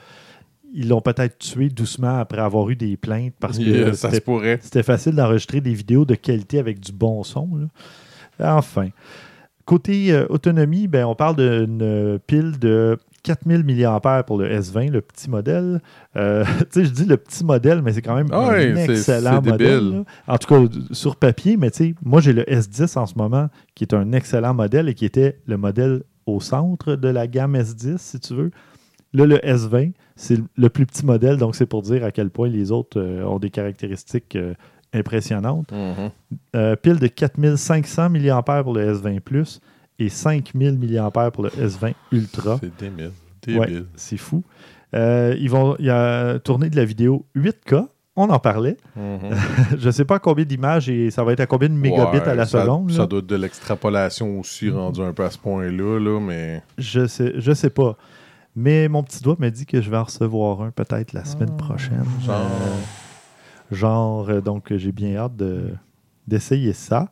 [0.74, 5.14] ils l'ont peut-être tué doucement après avoir eu des plaintes parce que Yeah, c'était facile
[5.14, 7.48] d'enregistrer des vidéos de qualité avec du bon son.
[8.38, 8.56] là.
[8.56, 8.88] Enfin.
[9.64, 15.00] Côté euh, autonomie, ben, on parle d'une pile de 4000 mAh pour le S20, le
[15.00, 15.80] petit modèle.
[16.16, 19.40] Euh, tu sais, je dis le petit modèle, mais c'est quand même Ah un excellent
[19.42, 20.04] modèle.
[20.26, 23.48] En tout cas, sur papier, mais tu sais, moi j'ai le S10 en ce moment,
[23.74, 27.56] qui est un excellent modèle et qui était le modèle au centre de la gamme
[27.56, 28.50] S10, si tu veux.
[29.14, 32.48] Là, le S20, c'est le plus petit modèle, donc c'est pour dire à quel point
[32.48, 34.54] les autres euh, ont des caractéristiques euh,
[34.94, 35.70] impressionnantes.
[35.70, 36.10] Mhm.
[36.56, 39.60] Euh, pile de 4500 mAh pour le S20 Plus
[39.98, 42.58] et 5000 mAh pour le S20 Ultra.
[42.60, 43.10] C'est débile.
[43.58, 44.42] Ouais, c'est fou.
[44.94, 47.86] Euh, ils vont il y a tourné de la vidéo 8K.
[48.14, 48.76] On en parlait.
[48.94, 49.18] Mhm.
[49.78, 52.28] Je ne sais pas combien d'images et ça va être à combien de mégabits Ouais,
[52.28, 52.92] à la ça, seconde.
[52.92, 53.06] Ça là.
[53.06, 56.62] doit être de l'extrapolation aussi, rendu un peu à ce point-là, là, mais.
[56.78, 57.96] Je sais, je sais pas.
[58.54, 61.48] Mais mon petit doigt me dit que je vais en recevoir un peut-être la semaine
[61.54, 62.04] Ah, prochaine.
[62.26, 62.36] genre.
[62.36, 65.70] Euh, genre, euh, donc j'ai bien hâte de-
[66.28, 67.08] d'essayer ça.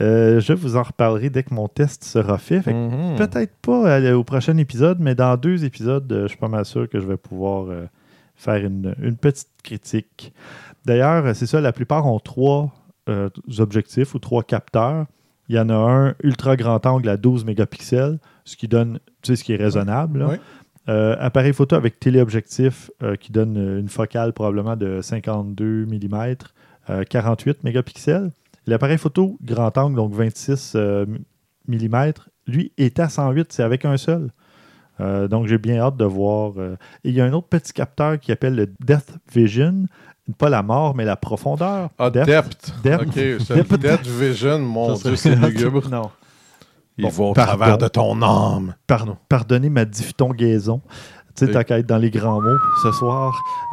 [0.00, 2.66] Euh, je vous en reparlerai dès que mon test sera fait.
[2.66, 3.16] Mhm.
[3.16, 6.88] Peut-être pas au prochain épisode, mais dans deux épisodes, euh, je suis pas mal sûr
[6.88, 7.84] que je vais pouvoir euh,
[8.34, 10.32] faire une, une petite critique.
[10.86, 12.72] D'ailleurs, c'est ça, la plupart ont trois
[13.08, 13.28] euh,
[13.58, 15.06] objectifs ou trois capteurs.
[15.48, 19.28] Il y en a un ultra grand angle à 12 mégapixels, ce qui donne, tu
[19.28, 20.38] sais, ce qui est raisonnable.
[20.86, 22.90] appareil photo avec téléobjectif
[23.20, 26.36] qui donne une focale probablement de 52 mm,
[26.90, 28.30] euh, 48 mégapixels.
[28.66, 31.06] L'appareil photo grand angle, donc 26 euh,
[31.68, 31.76] mm,
[32.46, 34.30] lui est à 108, c'est avec un seul.
[35.00, 36.52] Euh, donc j'ai bien hâte de voir.
[36.58, 39.86] euh, et il y a un autre petit capteur qui appelle le Depth Vision,
[40.38, 41.90] pas la mort, mais la profondeur.
[41.98, 42.26] Ah, Depth.
[42.26, 42.74] Depth.
[42.84, 43.02] Depth.
[43.02, 43.74] Ok, je Depth.
[43.80, 45.88] Depth Vision, mon Dieu, c'est lugubre.
[45.90, 46.10] Non.
[46.98, 47.56] Il Bon, va au pardon.
[47.56, 48.74] travers de ton âme.
[48.86, 50.82] Pardon, pardonnez ma diphtongaison.
[51.34, 53.34] Tu sais, t'as qu'à être dans les grands mots ce soir.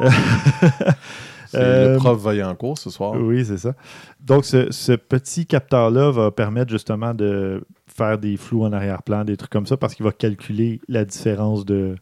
[1.54, 3.12] Euh, le prof Vaillancourt ce soir.
[3.20, 3.74] Oui, c'est ça.
[4.20, 9.36] Donc, ce, ce petit capteur-là va permettre justement de faire des flous en arrière-plan, des
[9.36, 11.96] trucs comme ça, parce qu'il va calculer la différence de,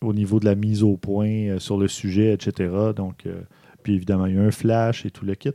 [0.00, 2.70] au niveau de la mise au point euh, sur le sujet, etc.
[2.94, 3.40] Donc, euh,
[3.82, 5.50] puis évidemment, il y a un flash et tout le kit.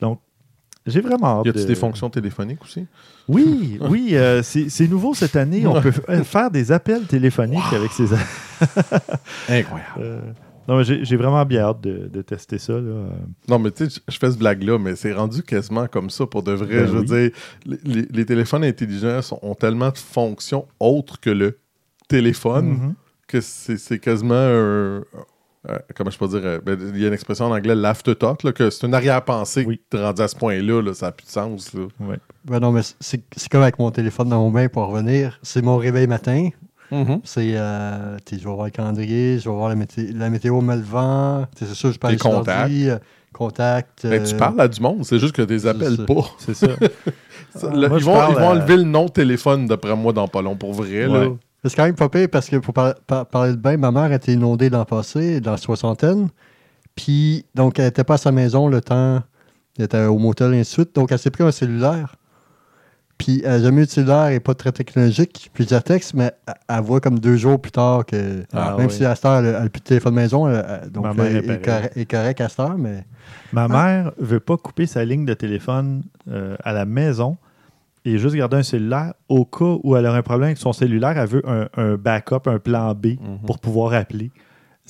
[0.00, 0.20] Donc,
[0.86, 2.86] j'ai vraiment hâte Y a-t-il de- des fonctions téléphoniques aussi?
[3.26, 5.66] Oui, oui, euh, c'est nouveau cette année.
[5.66, 5.92] On peut
[6.24, 8.04] faire des appels téléphoniques avec ces...
[9.48, 9.90] Incroyable.
[9.98, 10.20] Euh,
[10.68, 12.72] non, mais j'ai vraiment bien hâte de, de tester ça.
[12.74, 12.78] Là.
[12.78, 13.08] Euh,
[13.48, 16.42] Non, mais tu sais, je fais ce blague-là, mais c'est rendu quasiment comme ça pour
[16.42, 16.80] de vrai.
[16.80, 17.30] Ben je veux oui.
[17.84, 21.58] dire, les, téléphones intelligents sont- ont tellement de fonctions autres que le
[22.08, 22.94] téléphone mhm.
[23.26, 24.98] que c'est quasiment un.
[25.68, 28.42] un- comment je peux dire euh, ben, Il y a une expression en anglais, l'afterthought,
[28.42, 29.80] là, que c'est une arrière-pensée Oui.
[29.92, 31.72] rendu à ce point-là, là, ça n'a plus de sens.
[31.74, 31.86] Là.
[32.00, 32.18] Ouais.
[32.44, 35.38] Ben non, mais c'est c'est comme avec mon téléphone dans mon main pour revenir.
[35.42, 36.50] C'est mon réveil matin.
[37.24, 40.76] C'est, euh, je vais voir le calendrier, je vais voir la, mété- la météo, me
[40.76, 41.46] le vent.
[41.58, 42.58] C'est sûr, je sur contacts.
[42.58, 42.98] l'ordi, euh,
[43.32, 44.06] Contact.
[44.06, 46.04] Ben, tu euh, parles à du monde, c'est juste que tu les appelles ça.
[46.04, 46.22] pas.
[46.38, 46.68] C'est ça.
[47.56, 50.12] Ça, Ah, moi, ils, vont, parle ils vont à- enlever le nom téléphone d'après moi
[50.12, 51.06] dans pas long pour vrai.
[51.06, 51.32] Ouais.
[51.64, 54.12] C'est quand même pas pire parce que pour par- par- parler de bain, ma mère
[54.12, 56.28] était inondée l'an passé, dans la soixantaine.
[56.96, 59.20] Puis, donc, elle n'était pas à sa maison le temps.
[59.78, 60.94] Elle était au motel et ainsi de suite.
[60.94, 62.16] Donc, elle s'est pris un cellulaire.
[63.16, 65.50] Puis, elle n'a jamais eu de cellulaire et pas très technologique.
[65.54, 68.42] Puis, texte, mais elle, elle voit comme deux jours plus tard que.
[68.52, 68.92] Ah, même oui.
[68.92, 71.26] si à cette heure, elle n'a plus de téléphone maison, elle- elle- donc, Ma mère
[71.26, 71.90] elle est est, pareille.
[71.92, 73.04] correct- correcte à cette heure, mais.
[73.52, 77.36] Ma mère veut pas couper sa ligne de téléphone euh, à la maison
[78.04, 81.16] et juste garder un cellulaire au cas où elle aurait un problème avec son cellulaire.
[81.16, 83.38] Elle veut un, un backup, un plan B Mhm.
[83.46, 84.30] pour pouvoir appeler.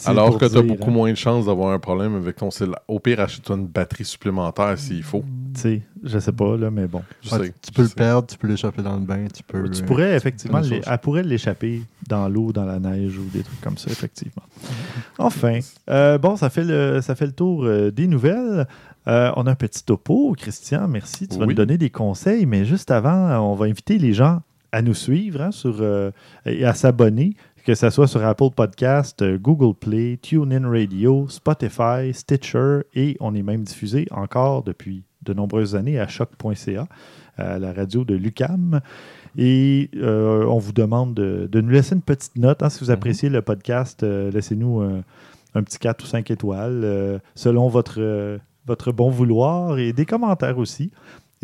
[0.07, 0.95] Alors que tu as dire, beaucoup hein.
[0.95, 2.81] moins de chances d'avoir un problème avec ton cellulaire.
[2.89, 5.25] Au pire, achète-toi une batterie supplémentaire s'il faut.
[5.55, 7.03] Tu sais, je sais pas, là, mais bon.
[7.23, 7.95] Je Ouais, sais, tu, peux je le sais.
[7.95, 9.71] perdre, tu peux l'échapper dans le bain, tu peux.
[9.71, 13.61] Tu euh, pourrais effectivement, elle pourrait l'échapper dans l'eau, dans la neige ou des trucs
[13.61, 14.43] comme ça, effectivement.
[15.19, 18.67] Enfin, euh, bon, ça fait le, ça fait le tour euh, des nouvelles.
[19.07, 21.29] Euh, on a un petit topo, Christian, merci.
[21.29, 21.49] Tu vas Oui.
[21.49, 24.41] nous donner des conseils, mais juste avant, on va inviter les gens
[24.73, 26.11] à nous suivre hein, sur, euh,
[26.47, 32.13] et à s'abonner, que ce soit sur Apple Podcast, euh, Google Play, TuneIn Radio, Spotify,
[32.13, 36.87] Stitcher, et on est même diffusé encore depuis de nombreuses années à choc.ca,
[37.39, 38.81] à la radio de Lucam.
[39.39, 42.63] Et euh, on vous demande de, de nous laisser une petite note.
[42.63, 42.95] hein, si vous Mhm.
[42.95, 45.03] appréciez le podcast, euh, laissez-nous un,
[45.55, 50.05] un petit 4 ou 5 étoiles euh, selon votre, euh, votre bon vouloir et des
[50.05, 50.91] commentaires aussi.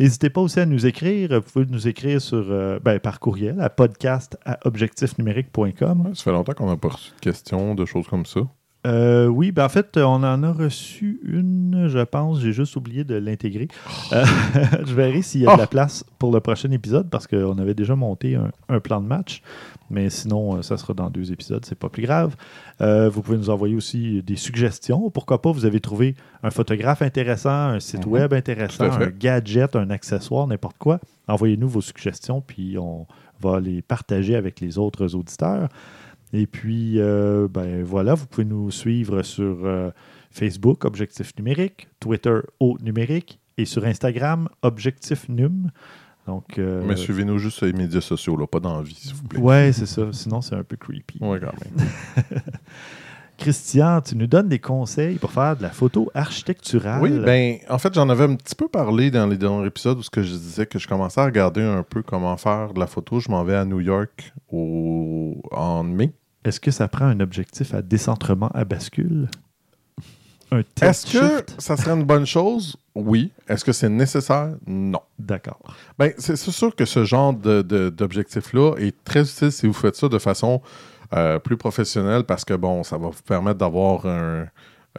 [0.01, 1.29] N'hésitez pas aussi à nous écrire.
[1.29, 6.15] Vous pouvez nous écrire sur, euh, ben, par courriel à podcast à objectifnumérique.com.
[6.15, 8.41] Ça fait longtemps qu'on n'a pas reçu de questions, de choses comme ça.
[8.87, 12.39] Euh, oui, ben en fait, on en a reçu une, je pense.
[12.41, 13.67] J'ai juste oublié de l'intégrer.
[14.11, 14.25] Euh,
[14.87, 17.75] je verrai s'il y a de la place pour le prochain épisode parce qu'on avait
[17.75, 19.43] déjà monté un, un plan de match.
[19.91, 22.35] Mais sinon, euh, ça sera dans deux épisodes, c'est pas plus grave.
[22.81, 25.11] Euh, vous pouvez nous envoyer aussi des suggestions.
[25.11, 28.11] Pourquoi pas, vous avez trouvé un photographe intéressant, un site Mhm.
[28.11, 30.99] web intéressant, un gadget, un accessoire, n'importe quoi.
[31.27, 33.05] Envoyez-nous vos suggestions, puis on
[33.41, 35.67] va les partager avec les autres auditeurs.
[36.33, 39.91] Et puis, euh, ben voilà, vous pouvez nous suivre sur euh,
[40.31, 45.71] Facebook, Objectif Numérique, Twitter, Au Numérique, et sur Instagram, Objectif Num.
[46.27, 49.13] Donc, euh, Mais suivez-nous juste sur les médias sociaux, là, pas dans la vie, s'il
[49.13, 49.39] vous plaît.
[49.39, 50.03] ouais, c'est ça.
[50.11, 51.17] Sinon, c'est un peu creepy.
[51.19, 52.41] Ouais, quand même.
[53.37, 57.01] Christian, tu nous donnes des conseils pour faire de la photo architecturale?
[57.01, 60.03] Oui, ben, en fait, j'en avais un petit peu parlé dans les derniers épisodes où
[60.03, 62.85] ce que je disais que je commençais à regarder un peu comment faire de la
[62.85, 63.19] photo.
[63.19, 65.41] Je m'en vais à New York au...
[65.51, 66.13] en mai.
[66.43, 69.29] Est-ce que ça prend un objectif à décentrement à bascule?
[70.53, 71.55] Un test Est-ce que shift?
[71.61, 72.75] ça serait une bonne chose?
[72.93, 73.31] Oui.
[73.47, 74.49] Est-ce que c'est nécessaire?
[74.67, 74.99] Non.
[75.17, 75.59] D'accord.
[75.97, 79.95] Ben, c'est sûr que ce genre de- de- d'objectif-là est très utile si vous faites
[79.95, 80.61] ça de façon
[81.13, 84.45] euh, plus professionnelle parce que, bon, ça va vous permettre d'avoir un-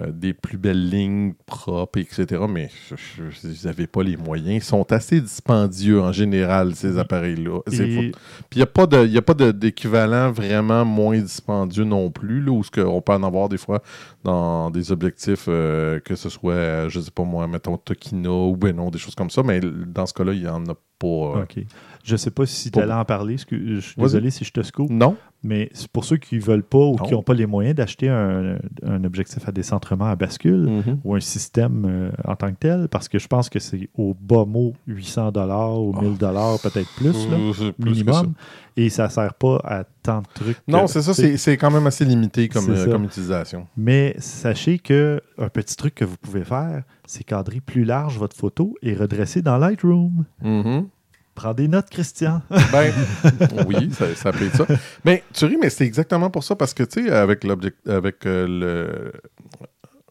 [0.08, 2.42] des plus belles lignes propres, etc.
[2.48, 2.70] Mais
[3.18, 4.64] vous n'avez pas les moyens.
[4.64, 7.60] Ils sont assez dispendieux en général, ces appareils-là.
[7.70, 8.18] Et- fou.
[8.48, 12.80] Puis il n'y a pas d'équivalent vraiment moins dispendieux non plus, là, où ce que
[12.80, 13.82] on peut en avoir des fois
[14.24, 18.56] dans des objectifs, euh, que ce soit, euh, je sais pas moi, mettons Tokino ou
[18.56, 21.38] ben non, des choses comme ça, mais dans ce cas-là, il n'y en a pas.
[21.38, 21.64] euh, OK.
[22.04, 23.36] Je ne sais pas si tu allais en parler.
[23.38, 24.90] Je suis désolé si je te scoop.
[24.90, 25.16] Non?
[25.44, 27.04] Mais c'est pour ceux qui ne veulent pas ou Non.
[27.04, 30.98] qui n'ont pas les moyens d'acheter un, un objectif à décentrement à bascule Mhm.
[31.04, 34.14] ou un système euh, en tant que tel, parce que je pense que c'est au
[34.20, 38.34] bas mot 800 dollars ou 1000 dollars, peut-être plus, là, Euh, plus minimum.
[38.76, 40.58] Et ça ne sert pas à tant de trucs.
[40.66, 43.66] Non, c'est ça, c'est quand même assez limité comme, euh, comme utilisation.
[43.76, 48.36] Mais sachez que un petit truc que vous pouvez faire, c'est cadrer plus large votre
[48.36, 50.24] photo et redresser dans Lightroom.
[50.40, 50.88] Mhm.
[51.34, 52.42] Prends des notes, Christian.
[52.72, 52.92] Ben,
[53.66, 54.66] oui, ça, ça peut être ça.
[55.04, 58.26] Mais tu ris, mais c'est exactement pour ça, parce que, tu sais, avec, l'object- avec
[58.26, 59.12] euh, le...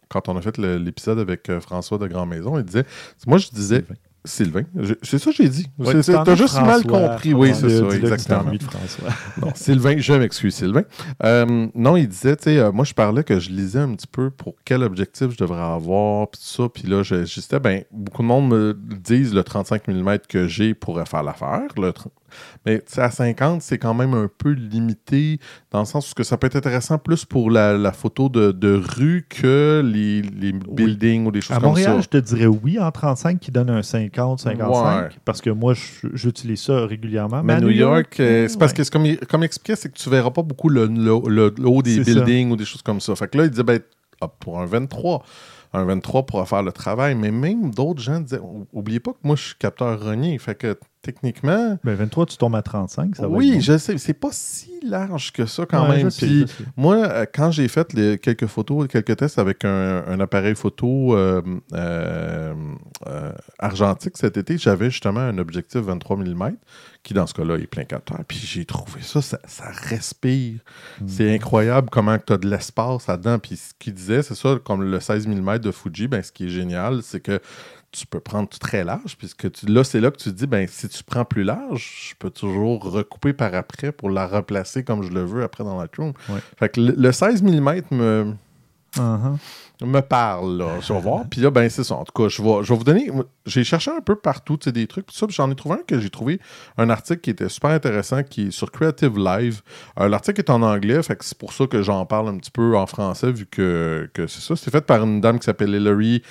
[0.10, 2.86] Quand on a fait l'épisode avec euh, François de Grand Maison, il disait...
[3.28, 3.86] Moi, je disais...
[4.24, 4.64] Sylvain.
[5.02, 5.68] C'est ça que j'ai dit.
[5.80, 7.34] Ouais, tu as juste mal compris.
[7.34, 8.52] Oui, c'est ça, exactement.
[9.42, 10.84] Non, Sylvain, je m'excuse, Sylvain.
[11.24, 14.08] Euh, non, il disait, tu sais, euh, moi, je parlais que je lisais un petit
[14.08, 16.70] peu pour quel objectif je devrais avoir, puis tout ça.
[16.70, 21.06] Puis là, disais, ben, beaucoup de monde me disent le 35 mm que j'ai pourrait
[21.06, 21.68] faire l'affaire.
[21.78, 21.92] Le
[22.66, 25.40] Mais à 50, c'est quand même un peu limité,
[25.72, 28.52] dans le sens où que ça peut être intéressant plus pour la, la photo de,
[28.52, 32.02] de rue que les, les buildings ou des choses À comme Montréal, ça.
[32.02, 34.72] je te dirais oui en 35 qui donne un 50, 55,
[35.02, 35.10] Ouais.
[35.26, 35.74] parce que moi,
[36.14, 37.42] j'utilise ça régulièrement.
[37.44, 40.10] Mais à New York, euh, c'est parce que, comme, comme il expliquait, c'est que tu
[40.10, 42.12] verras pas beaucoup le, le- le- haut des ça.
[42.14, 43.16] buildings ou des choses comme ça.
[43.16, 43.80] Fait que là, il disait, ben,
[44.22, 45.24] ah, pour un 23,
[45.74, 47.16] un 23 pourra faire le travail.
[47.16, 50.38] Mais même d'autres gens disaient, ou- oubliez pas que moi, je suis capteur renier.
[50.38, 53.98] Fait que techniquement, Ben, 23, tu tombes à 35, ça va oui, être je sais,
[53.98, 56.10] c'est pas si large que ça quand Ouais, même.
[56.10, 56.46] sais, Puis
[56.78, 61.16] moi, euh, quand j'ai fait les- quelques photos, quelques tests avec un, un appareil photo
[61.16, 61.42] euh,
[61.74, 62.54] euh,
[63.08, 66.56] euh, argentique cet été, j'avais justement un objectif 23 mm
[67.04, 68.20] qui, dans ce cas-là, est plein capteur.
[68.28, 70.60] Puis j'ai trouvé ça, ça, ça respire.
[71.00, 71.08] Hmm.
[71.08, 73.40] C'est incroyable comment tu as de l'espace là-dedans.
[73.40, 76.46] Puis ce qu'il disait, c'est ça, comme le 16 mm de Fuji, ben, ce qui
[76.46, 77.40] est génial, c'est que
[77.92, 80.48] tu peux prendre tout très large, puisque tu, là, c'est là que tu te dis,
[80.48, 84.84] ben, si tu prends plus large, je peux toujours recouper par après pour la replacer
[84.84, 86.14] comme je le veux après dans Lightroom.
[86.30, 86.40] Ouais.
[86.58, 88.34] Fait que le, le 16 mm me,
[88.98, 89.38] Uh-huh.
[89.86, 90.80] me parle, là.
[90.82, 91.24] Je vais voir.
[91.30, 91.96] Puis là, ben, c'est ça.
[91.96, 93.10] En tout cas, je vais, je vais vous donner.
[93.46, 95.06] J'ai cherché un peu partout, tu sais, des trucs.
[95.06, 96.42] Puis ça, puis j'en ai trouvé un que j'ai trouvé
[96.78, 99.62] un article qui était super intéressant, qui est sur Creative Live.
[99.98, 102.52] Euh, L'article est en anglais, fait que c'est pour ça que j'en parle un petit
[102.52, 104.58] peu en français, vu que, que c'est ça.
[104.58, 106.22] C'est fait par une dame qui s'appelle Hilary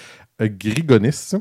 [0.42, 1.32] euh, Grigonis.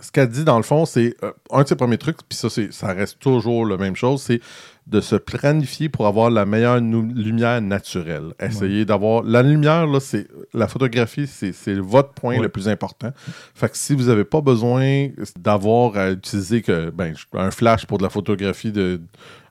[0.00, 2.48] Ce qu'elle dit, dans le fond, c'est euh, un de ses premiers trucs, puis ça,
[2.48, 4.40] ça reste toujours la même chose, c'est
[4.86, 8.32] de se planifier pour avoir la meilleure lumière naturelle.
[8.40, 9.22] Essayer d'avoir...
[9.22, 10.26] La lumière, là, c'est...
[10.52, 12.42] La photographie, c'est votre point Ouais.
[12.42, 13.12] le plus important.
[13.54, 17.98] Fait que si vous n'avez pas besoin d'avoir à utiliser que, ben, un flash pour
[17.98, 19.00] de la photographie de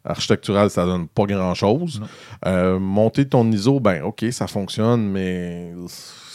[0.04, 2.02] architecturale, ça donne pas grand-chose.
[2.46, 5.74] Euh, monter ton ISO, ben OK, ça fonctionne, mais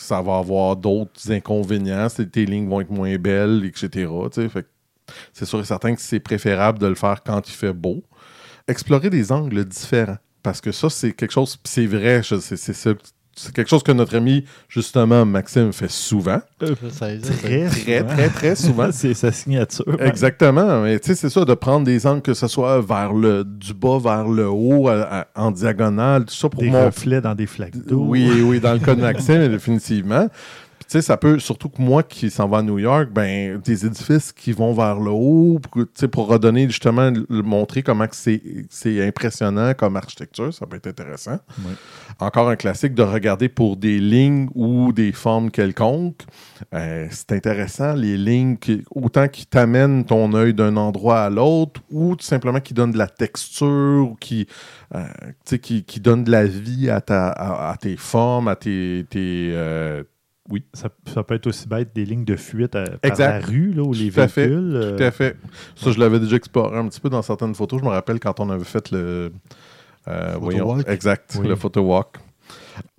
[0.04, 2.08] ça va avoir d'autres inconvénients.
[2.08, 4.10] Tes lignes vont être moins belles, etc.
[5.32, 8.02] c'est sûr et certain que c'est préférable de le faire quand il fait beau.
[8.68, 10.18] Explorer des angles différents.
[10.42, 12.90] Parce que ça, c'est quelque chose, c'est vrai, c'est c'est ça-
[13.36, 16.40] c'est quelque chose que notre ami, justement, Maxime, fait souvent.
[16.90, 17.68] Ça aide, Très, Très,
[17.98, 18.08] souvent.
[18.14, 18.88] très, très souvent.
[18.92, 19.84] c'est sa signature.
[20.00, 20.80] Exactement.
[20.82, 23.74] Mais tu sais, c'est ça, de prendre des angles, que ce soit vers le du
[23.74, 27.34] bas vers le haut, à- à- en diagonale, tout ça pour Des mon- reflets dans
[27.34, 28.04] des flaques d'eau.
[28.08, 30.28] Oui, oui, dans le cas de Maxime, définitivement.
[30.84, 33.58] Puis, tu sais, ça peut, surtout que moi qui s'en va à New York, ben,
[33.58, 37.82] des édifices qui vont vers le haut, pour, tu sais, pour redonner justement, le- montrer
[37.82, 38.42] comment c'est
[39.06, 41.38] impressionnant comme architecture, ça peut être intéressant.
[41.60, 41.72] Oui.
[42.20, 46.22] Encore un classique de regarder pour des lignes ou des formes quelconques.
[46.74, 51.80] Euh, c'est intéressant, les lignes, qui, autant qui t'amènent ton œil d'un endroit à l'autre,
[51.90, 54.46] ou tout simplement qui donnent de la texture, ou qui,
[54.94, 55.04] euh,
[55.62, 59.06] qui, qui donnent de la vie à, ta, à, à tes formes, à tes.
[59.08, 60.02] tes, euh,
[60.74, 63.82] Ça, ça peut être aussi bête des lignes de fuite à, par la rue, là,
[63.82, 64.76] où les Tout à fait, véhicules.
[64.76, 65.36] euh, Tout à fait.
[65.74, 67.80] Ça, je l'avais déjà exploré un petit peu dans certaines photos.
[67.80, 69.32] Je me rappelle quand on avait fait le.
[70.08, 70.88] euh, voyons, walk?
[70.88, 71.48] exact, Oui.
[71.48, 72.16] le photo walk.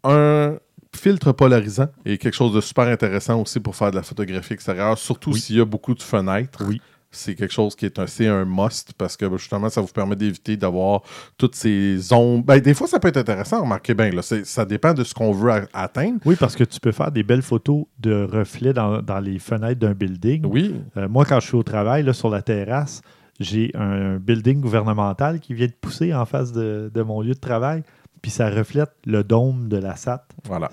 [0.03, 0.57] Un
[0.95, 4.97] filtre polarisant est quelque chose de super intéressant aussi pour faire de la photographie extérieure,
[4.97, 5.39] surtout Oui.
[5.39, 6.63] s'il y a beaucoup de fenêtres.
[6.67, 6.81] Oui.
[7.15, 10.15] C'est quelque chose qui est assez un must parce que ben, justement, ça vous permet
[10.15, 11.01] d'éviter d'avoir
[11.37, 12.43] toutes ces ombres.
[12.45, 14.11] Ben, des fois, ça peut être intéressant, remarquez bien.
[14.11, 16.19] Là, ça dépend de ce qu'on veut atteindre.
[16.25, 19.79] Oui, parce que tu peux faire des belles photos de reflets dans, dans les fenêtres
[19.79, 20.45] d'un building.
[20.45, 23.01] Oui, Euh, moi, quand je suis au travail, là, sur la terrasse,
[23.39, 27.39] j'ai un, building gouvernemental qui vient de pousser en face de, de mon lieu de
[27.39, 27.83] travail.
[28.25, 30.25] Puis ça reflète le dôme de la SAT.
[30.45, 30.71] voilà.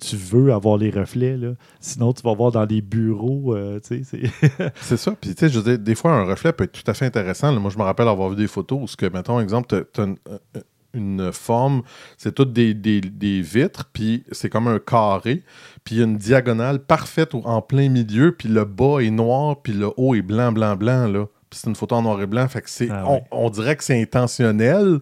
[0.00, 1.52] Tu veux avoir les reflets, là.
[1.78, 3.54] Sinon, tu vas voir dans les bureaux.
[3.54, 4.02] euh, tu
[4.74, 5.12] c'est- ça.
[5.20, 7.06] Puis, tu sais, je veux dire, des fois, un reflet peut être tout à fait
[7.06, 7.52] intéressant.
[7.52, 10.02] Là, moi, je me rappelle avoir vu des photos où, ce que, mettons, exemple, t'as
[10.06, 10.60] une, euh,
[10.92, 11.82] une forme,
[12.18, 15.44] c'est toutes des, des- des vitres, puis c'est comme un carré,
[15.84, 19.62] puis il y a une diagonale parfaite en plein milieu, puis le bas est noir,
[19.62, 21.26] puis le haut est blanc, blanc, blanc, là.
[21.48, 22.90] Puis c'est une photo en noir et blanc, fait que c'est...
[22.90, 24.98] Ah on dirait que c'est intentionnel,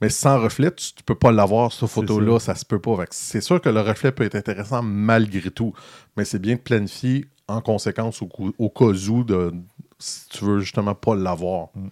[0.00, 2.54] mais sans reflet, tu, tu peux pas l'avoir, cette photo-là, ça.
[2.54, 2.96] se peut pas.
[3.10, 5.72] C'est sûr que le reflet peut être intéressant malgré tout,
[6.16, 9.52] mais c'est bien de planifier en conséquence au, cas où, de,
[9.98, 11.68] si tu veux justement pas l'avoir.
[11.74, 11.88] Mm.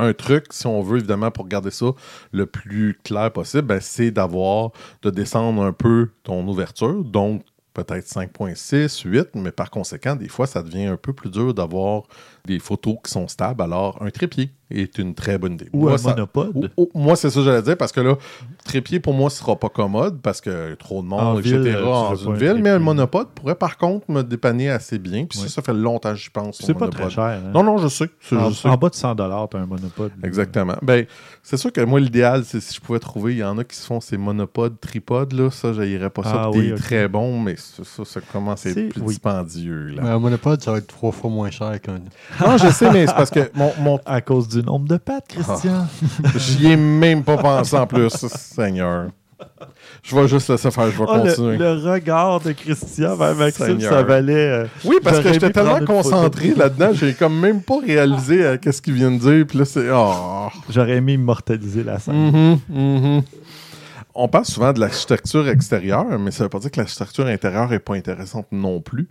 [0.00, 1.86] Un truc, si on veut évidemment pour garder ça
[2.30, 4.70] le plus clair possible, ben, c'est d'avoir,
[5.02, 7.42] de descendre un peu ton ouverture, donc
[7.74, 12.04] peut-être 5.6, 8, mais par conséquent, des fois, ça devient un peu plus dur d'avoir
[12.48, 13.62] des photos qui sont stables.
[13.62, 15.68] Alors, un trépied est une très bonne idée.
[15.72, 16.70] Ou Moi, un ça- monopode.
[16.76, 18.16] ou- ou- moi, c'est ça que j'allais dire, parce que là,
[18.64, 21.66] trépied, pour moi, ce sera pas commode, parce que trop de monde, En etc., ville,
[21.68, 25.24] euh, en une un ville, mais un monopode pourrait, par contre, me dépanner assez bien.
[25.24, 25.48] Puis Oui.
[25.48, 26.58] ça, ça fait longtemps que j'y pense.
[26.60, 27.00] C'est pas monopode.
[27.00, 27.24] très cher.
[27.24, 27.50] hein.
[27.54, 28.10] Non, non, je sais.
[28.32, 28.68] en, je sais.
[28.68, 30.12] en bas de 100 tu as un monopode.
[30.22, 30.76] Exactement.
[30.82, 31.06] Ben,
[31.42, 33.76] c'est sûr que moi, l'idéal, c'est si je pouvais trouver, il y en a qui
[33.76, 36.32] se font ces monopodes, tripodes, là, ça, j'aillerais pas ça.
[36.44, 39.08] Ah oui, des très bon, mais ça, ça, ça commence à être plus oui.
[39.08, 40.02] dispendieux, là.
[40.02, 42.00] Mais un monopode, ça va être trois fois moins cher qu'un.
[42.40, 45.26] Non, je sais, mais c'est parce que mon, mon À cause du nombre de pattes,
[45.28, 45.86] Christian.
[46.36, 49.06] J'y ai même pas pensé en plus, Seigneur.
[50.02, 51.56] Je vais juste laisser faire, je vais Oh, continuer.
[51.58, 53.92] le regard de Christian vers Maxime, Seigneur.
[53.92, 54.32] ça valait.
[54.34, 58.82] euh, Oui, parce que j'étais tellement concentré là-dedans, j'ai comme même pas réalisé euh, qu'est-ce
[58.82, 59.46] qu'il vient de dire.
[59.46, 59.88] Puis là, c'est.
[59.92, 60.48] Oh.
[60.70, 62.30] J'aurais aimé immortaliser la scène.
[62.30, 63.22] Mhm, mhm.
[64.14, 67.78] On parle souvent de l'architecture extérieure, mais ça veut pas dire que l'architecture intérieure est
[67.78, 69.08] pas intéressante non plus.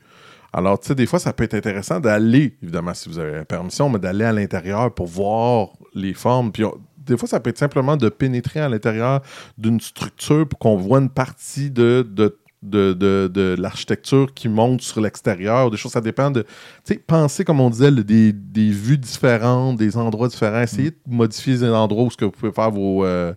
[0.53, 3.45] Alors, tu sais, des fois, ça peut être intéressant d'aller, évidemment, si vous avez la
[3.45, 6.51] permission, mais d'aller à l'intérieur pour voir les formes.
[6.51, 9.21] Puis, on- des fois, ça peut être simplement de pénétrer à l'intérieur
[9.57, 14.81] d'une structure pour qu'on voit une partie de, de, de, de- de l'architecture qui monte
[14.81, 15.69] sur l'extérieur.
[15.71, 16.41] Des choses, ça dépend de.
[16.41, 20.61] Tu sais, penser, comme on disait, des, des vues différentes, des endroits différents.
[20.61, 23.33] Essayez de modifier les endroits où ce que vous pouvez faire vos, euh,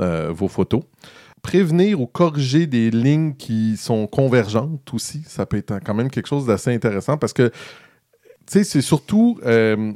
[0.00, 0.82] euh, vos photos.
[1.42, 6.28] Prévenir ou corriger des lignes qui sont convergentes aussi, ça peut être quand même quelque
[6.28, 7.54] chose d'assez intéressant parce que, tu
[8.46, 9.92] sais, c'est surtout euh,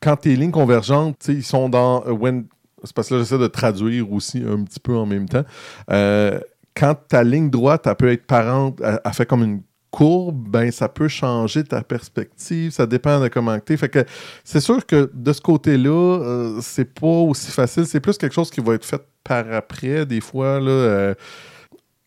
[0.00, 2.46] quand tes lignes convergentes, tu sais, ils sont dans euh, when.
[2.82, 5.44] C'est parce que là, j'essaie de traduire aussi un petit peu en même temps.
[5.90, 6.40] Euh,
[6.74, 10.88] quand ta ligne droite, elle peut être parente, elle, fait comme une courbe, ben ça
[10.88, 13.76] peut changer ta perspective, ça dépend de comment tu es.
[13.76, 14.04] Fait que
[14.44, 17.86] c'est sûr que de ce côté-là, euh, c'est pas aussi facile.
[17.86, 20.06] C'est plus quelque chose qui va être fait par après.
[20.06, 21.14] Des fois, là, euh,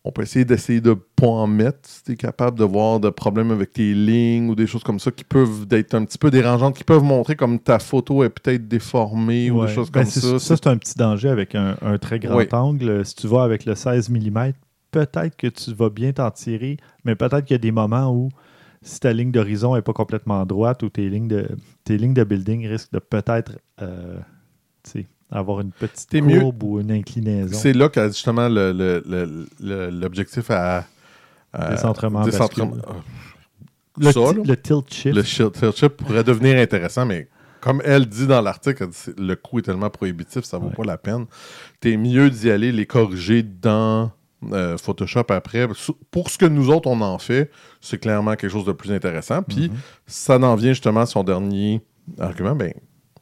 [0.04, 3.08] on peut essayer d'essayer de pas en mettre si tu es capable de voir de
[3.08, 6.30] problèmes avec tes lignes ou des choses comme ça qui peuvent être un petit peu
[6.30, 10.10] dérangeantes, qui peuvent montrer comme ta photo est peut-être déformée ou des choses Ben, comme
[10.10, 10.38] ça.
[10.38, 13.04] Ça, c'est un petit danger avec un, un très grand angle.
[13.06, 14.52] Si tu vas avec le 16 mm,
[14.90, 18.28] peut-être que tu vas bien t'en tirer, mais peut-être qu'il y a des moments où,
[18.82, 21.48] si ta ligne d'horizon n'est pas complètement droite ou tes lignes de,
[21.84, 24.18] tes lignes de building risquent de peut-être euh,
[24.84, 27.56] tu sais, avoir une petite mieux- courbe ou une inclinaison.
[27.56, 28.48] C'est là que justement
[29.60, 30.84] l'objectif à,
[31.56, 32.92] Euh, Décentrement en décentrement- euh,
[33.96, 35.14] Le, ça, le tilt shift.
[35.14, 37.28] Le tilt shift pourrait devenir intéressant, mais
[37.60, 40.74] comme elle dit dans l'article, le coût est tellement prohibitif, ça vaut Ouais.
[40.74, 41.26] pas la peine.
[41.78, 44.10] T'es mieux d'y aller, les corriger dans
[44.52, 45.68] euh, Photoshop après.
[46.10, 47.50] Pour ce que nous autres, on en fait,
[47.80, 49.42] c'est clairement quelque chose de plus intéressant.
[49.44, 49.76] Puis, Mhm.
[50.06, 51.80] ça en vient justement à son dernier
[52.18, 52.54] argument.
[52.56, 52.74] Ben,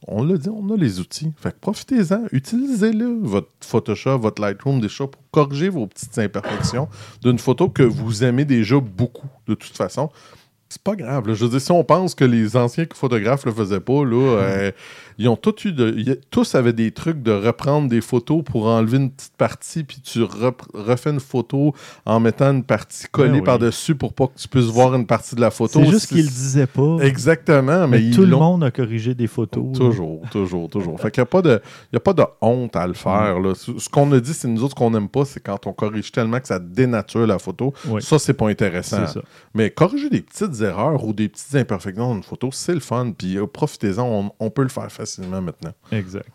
[0.07, 1.31] on l'a dit, on a les outils.
[1.37, 6.87] Fait que profitez-en, utilisez-le, votre Photoshop, votre Lightroom, des choses, pour corriger vos petites imperfections
[7.21, 10.09] d'une photo que vous aimez déjà beaucoup, de toute façon.
[10.69, 11.27] C'est pas grave.
[11.27, 11.35] là.
[11.35, 14.71] Je veux dire, si on pense que les anciens photographes le faisaient pas, là, euh,
[15.17, 15.93] ils ont tous eu de.
[15.97, 19.99] ils- tous avaient des trucs de reprendre des photos pour enlever une petite partie, puis
[20.01, 21.73] tu rep- refais une photo
[22.05, 23.41] en mettant une partie collée Ben oui.
[23.43, 25.79] par-dessus pour pas que tu puisses voir une partie de la photo.
[25.83, 26.97] C'est juste qu'ils le disaient pas.
[27.01, 29.71] Exactement, mais, mais ils tout le monde a corrigé des photos.
[29.77, 30.99] Toujours, toujours, toujours.
[30.99, 31.61] Fait qu'il n'y a, pas de-
[31.91, 33.39] il y a pas de honte à le faire.
[33.39, 33.53] là.
[33.55, 36.39] Ce qu'on a dit, c'est nous autres qu'on n'aime pas, c'est quand on corrige tellement
[36.39, 37.73] que ça dénature la photo.
[37.87, 38.01] Oui.
[38.01, 39.07] Ça, c'est pas intéressant.
[39.07, 39.21] Ça.
[39.53, 43.11] Mais corriger des petites erreurs ou des petites imperfections dans une photo, c'est le fun.
[43.17, 45.02] Puis euh, profitez-en, on, on peut le faire facilement
[45.41, 45.71] maintenant.
[45.91, 46.27] Exact.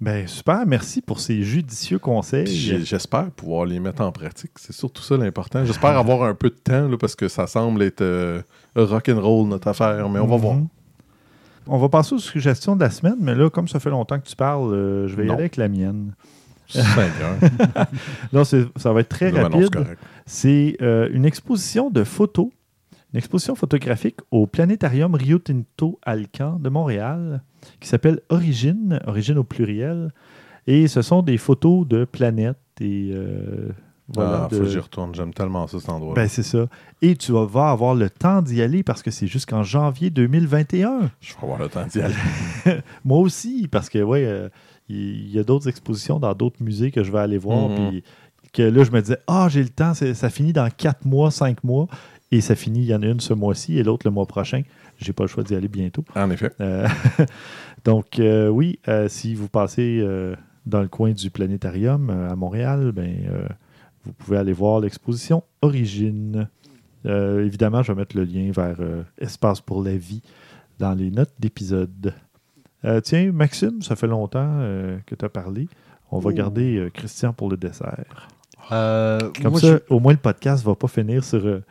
[0.00, 2.46] Ben, super, merci pour ces judicieux conseils.
[2.84, 4.50] J'espère pouvoir les mettre en pratique.
[4.56, 5.64] C'est surtout ça l'important.
[5.64, 8.42] J'espère avoir un peu de temps là, parce que ça semble être euh,
[8.74, 10.40] rock'n'roll notre affaire, mais on va Mhm.
[10.40, 10.56] voir.
[11.66, 14.26] On va passer aux suggestions de la semaine, mais là, comme ça fait longtemps que
[14.26, 16.12] tu parles, euh, je vais y aller avec la mienne.
[16.68, 16.82] Ça
[18.92, 19.86] va être très Non, rapide.
[20.26, 22.48] C'est euh, une exposition de photos,
[23.14, 27.44] une exposition photographique au Planétarium Rio Tinto Alcan de Montréal,
[27.78, 30.12] qui s'appelle Origine, Origine au pluriel.
[30.66, 33.68] Et ce sont des photos de planètes et euh,
[34.08, 34.44] voilà.
[34.44, 35.14] ah, de- faut que j'y retourne.
[35.14, 36.14] J'aime tellement ça, cet endroit.
[36.14, 36.66] Ben, c'est ça.
[37.02, 41.10] Et tu vas, avoir le temps d'y aller parce que c'est jusqu'en janvier 2021.
[41.20, 42.14] Je vais avoir le temps d'y aller.
[43.04, 44.48] Moi aussi, parce que, ouais, euh,
[44.88, 47.68] il y, a d'autres expositions dans d'autres musées que je vais aller voir.
[47.68, 47.90] Mhm.
[47.90, 48.02] Puis
[48.54, 51.62] que là, je me disais, ah, j'ai le temps, ça finit dans quatre mois, cinq
[51.64, 51.86] mois.
[52.32, 54.62] Et ça finit, il y en a une ce mois-ci et l'autre le mois prochain.
[54.98, 56.04] J'ai pas le choix d'y aller bientôt.
[56.16, 56.50] En effet.
[56.60, 56.88] Euh,
[57.84, 60.34] donc, euh, oui, euh, si vous passez euh,
[60.66, 63.46] dans le coin du planétarium euh, à Montréal, ben, euh,
[64.04, 66.48] vous pouvez aller voir l'exposition Origine.
[67.06, 70.22] Euh, évidemment, je vais mettre le lien vers euh, Espace pour la vie
[70.78, 72.14] dans les notes d'épisode.
[72.84, 75.68] Euh, tiens, Maxime, ça fait longtemps euh, que tu as parlé.
[76.10, 76.34] On va Oh.
[76.34, 78.28] garder euh, Christian pour le dessert.
[78.72, 81.62] Euh, Comme moi, ça, au moins le podcast va pas finir sur euh,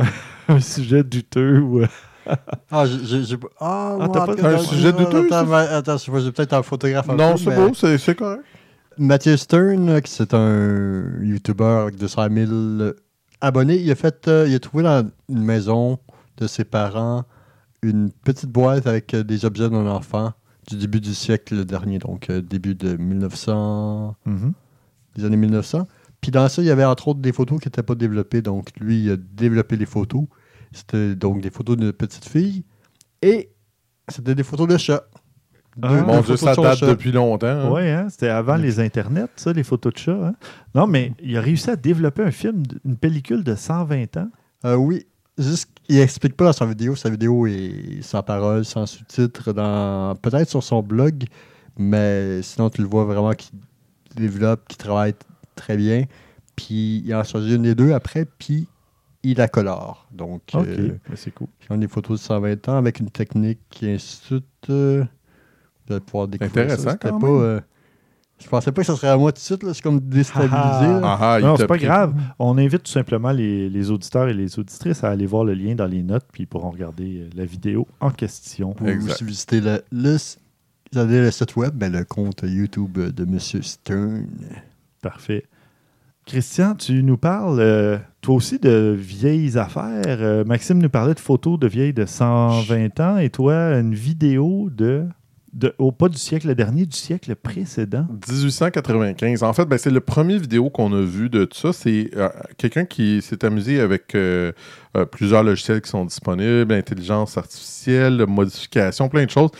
[0.48, 1.80] un sujet douteux ou.
[1.80, 1.86] euh,
[2.70, 7.08] Ah, j'ai- ah, t'as pas- cas, un sujet douteux, Attends, attends, j'ai peut-être un photographe
[7.10, 8.42] un Non, peu, c'est beau, c'est correct.
[8.98, 12.92] Mathieu Stern, là, qui c'est un YouTuber avec 200 000
[13.40, 15.98] abonnés, il a fait, euh, il a trouvé dans une maison
[16.36, 17.24] de ses parents
[17.82, 20.32] une petite boîte avec euh, des objets d'un enfant
[20.68, 24.52] du début du siècle dernier, donc euh, début de 1900, mhm.
[25.16, 25.88] des années 1900.
[26.20, 28.42] Puis dans ça, il y avait entre autres des photos qui n'étaient pas développées.
[28.42, 30.24] Donc lui, il a développé les photos.
[30.72, 32.64] C'était donc des photos de petite fille
[33.22, 33.50] et
[34.08, 35.04] c'était des photos de chat.
[35.82, 36.86] Ah, Deux- Mon Dieu, ça date chat.
[36.86, 37.46] depuis longtemps.
[37.46, 37.70] hein.
[37.72, 40.26] Oui, hein, c'était avant Le- les internets, ça, les photos de chats.
[40.28, 40.34] hein.
[40.74, 44.28] Non, mais il a réussi à développer un film, une pellicule de 120 ans.
[44.64, 45.06] Euh, oui,
[45.38, 46.94] juste il explique pas dans sa vidéo.
[46.96, 51.24] Sa vidéo est sans parole, sans sous-titres, dans peut-être sur son blog,
[51.78, 53.58] mais sinon tu le vois vraiment qu'il
[54.16, 55.14] développe, qu'il travaille
[55.60, 56.04] très bien.
[56.56, 58.66] Puis il en choisit une des deux après, puis
[59.22, 60.06] il la colore.
[60.12, 61.46] Donc, OK, euh, mais c'est cool.
[61.68, 64.44] Ils ont des photos de 120 ans avec une technique qui de suite.
[64.70, 65.04] euh,
[65.86, 66.90] vous allez pouvoir découvrir Intéressant, ça.
[66.92, 67.36] C'était quand pas, même.
[67.36, 67.60] euh,
[68.38, 69.62] je pensais pas que ça serait à moi tout de suite.
[69.62, 69.74] là.
[69.74, 70.56] C'est comme déstabilisé.
[70.56, 71.84] Ah, ah, il non, c'est pas pris.
[71.84, 72.14] grave.
[72.38, 75.74] On invite tout simplement les, les auditeurs et les auditrices à aller voir le lien
[75.74, 78.74] dans les notes, puis ils pourront regarder euh, la vidéo en question.
[78.80, 80.16] Ou si vous visitez le, le,
[80.92, 83.38] vous avez le site web, ben, le compte YouTube de M.
[83.38, 84.26] Stern.
[85.02, 85.44] Parfait.
[86.26, 90.18] Christian, tu nous parles, euh, toi aussi, de vieilles affaires.
[90.20, 94.68] Euh, Maxime nous parlait de photos de vieilles de 120 ans, et toi, une vidéo
[94.70, 95.06] de,
[95.78, 98.06] oh, pas du siècle dernier, du siècle précédent.
[98.28, 99.42] 1895.
[99.42, 101.72] En fait, ben, c'est le premier vidéo qu'on a vu de tout ça.
[101.72, 104.16] C'est euh, quelqu'un qui s'est amusé avec
[105.10, 109.50] plusieurs logiciels qui sont disponibles, intelligence artificielle, modification, plein de choses.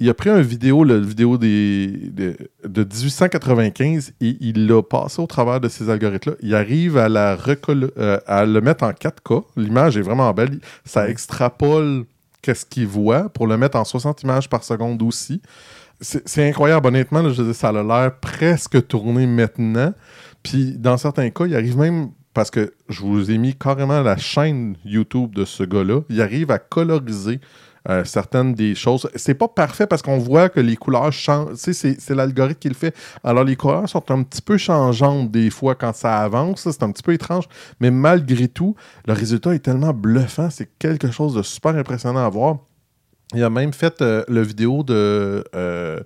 [0.00, 5.20] Il a pris une vidéo, la vidéo des, de, de 1895, et il l'a passé
[5.20, 6.36] au travers de ces algorithmes-là.
[6.40, 7.36] Il arrive à, la
[7.68, 9.44] euh, à le mettre en 4K.
[9.56, 10.60] L'image est vraiment belle.
[10.84, 12.04] Ça extrapole
[12.42, 15.42] qu'est-ce qu'il voit pour le mettre en 60 images par seconde aussi.
[16.00, 17.22] C'est incroyable, honnêtement.
[17.22, 19.92] là, je dire, ça a l'air presque tourné maintenant.
[20.44, 24.16] Puis, dans certains cas, il arrive même parce que je vous ai mis carrément la
[24.16, 26.02] chaîne YouTube de ce gars-là.
[26.08, 27.40] Il arrive à coloriser
[27.88, 29.08] euh, certaines des choses.
[29.14, 31.54] C'est pas parfait parce qu'on voit que les couleurs changent.
[31.54, 32.94] C'est- l'algorithme qui le fait.
[33.24, 36.68] Alors, les couleurs sont un petit peu changeantes des fois quand ça avance.
[36.70, 37.44] C'est un petit peu étrange.
[37.80, 38.74] Mais malgré tout,
[39.06, 40.50] le résultat est tellement bluffant.
[40.50, 42.58] C'est quelque chose de super impressionnant à voir.
[43.34, 46.00] Il a même fait euh, le vidéo de euh,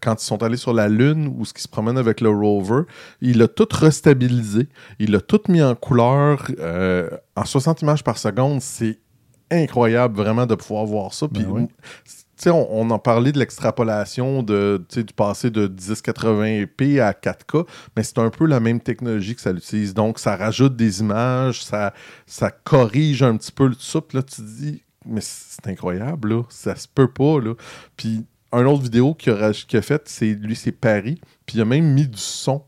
[0.00, 2.84] quand ils sont allés sur la Lune ou ce qui se promène avec le rover.
[3.20, 4.68] Il a tout restabilisé.
[4.98, 6.50] Il a tout mis en couleur
[7.36, 8.62] en 60 images par seconde.
[8.62, 8.98] C'est
[9.50, 11.28] incroyable vraiment de pouvoir voir ça.
[11.28, 11.66] Puis, Ben oui.
[12.04, 17.66] tu sais, on, on en parlait de l'extrapolation de, du passé de 1080p à 4K,
[17.96, 19.94] mais c'est un peu la même technologie que ça l'utilise.
[19.94, 21.92] Donc, ça rajoute des images, ça,
[22.26, 24.00] ça corrige un petit peu tout ça.
[24.00, 26.42] Puis là, tu te dis, mais c'est incroyable, là.
[26.48, 27.54] Ça se peut pas, là.
[27.96, 31.20] Puis, un autre vidéo qu'il a, raj- qu'il a fait, c'est lui, c'est Paris.
[31.46, 32.64] Puis, il a même mis du son.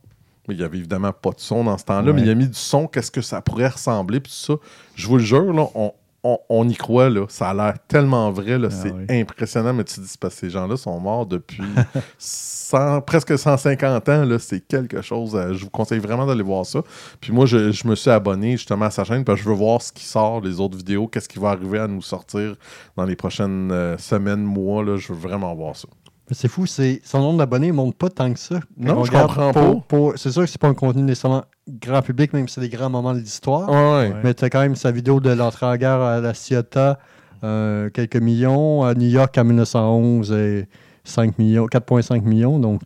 [0.47, 2.49] Mais il n'y avait évidemment pas de son dans ce temps-là, mais il a mis
[2.49, 4.59] du son, qu'est-ce que ça pourrait ressembler, puis tout ça.
[4.95, 5.93] Je vous le jure, là, on,
[6.25, 7.27] on- on y croit, là.
[7.29, 8.69] Ça a l'air tellement vrai, là.
[8.71, 9.05] Ah c'est oui.
[9.21, 11.62] impressionnant, mais tu te dis, parce que ces gens-là sont morts depuis
[12.19, 14.39] 100 presque 150 ans, là.
[14.39, 15.35] C'est quelque chose.
[15.35, 16.81] euh, je vous conseille vraiment d'aller voir ça.
[17.21, 19.55] Puis moi, je, je me suis abonné justement à sa chaîne parce que je veux
[19.57, 22.57] voir ce qui sort, les autres vidéos, qu'est-ce qui va arriver à nous sortir
[22.97, 24.97] dans les prochaines euh, semaines, mois, là.
[24.97, 25.89] Je veux vraiment voir ça.
[26.31, 28.61] C'est fou, c'est son nombre d'abonnés ne monte pas tant que ça.
[28.77, 32.49] Non, je comprends pour- C'est sûr que c'est pas un contenu nécessairement grand public, même
[32.49, 33.69] si c'est des grands moments de l'histoire.
[33.69, 34.09] Ouais.
[34.09, 34.21] Ouais.
[34.25, 36.99] Mais tu as quand même sa vidéo de l'entrée en guerre à la Ciotat,
[37.45, 38.85] euh, quelques millions.
[38.85, 40.66] À New York en 1911, et
[41.05, 42.59] 5 millions, 4,5 millions.
[42.59, 42.83] Donc,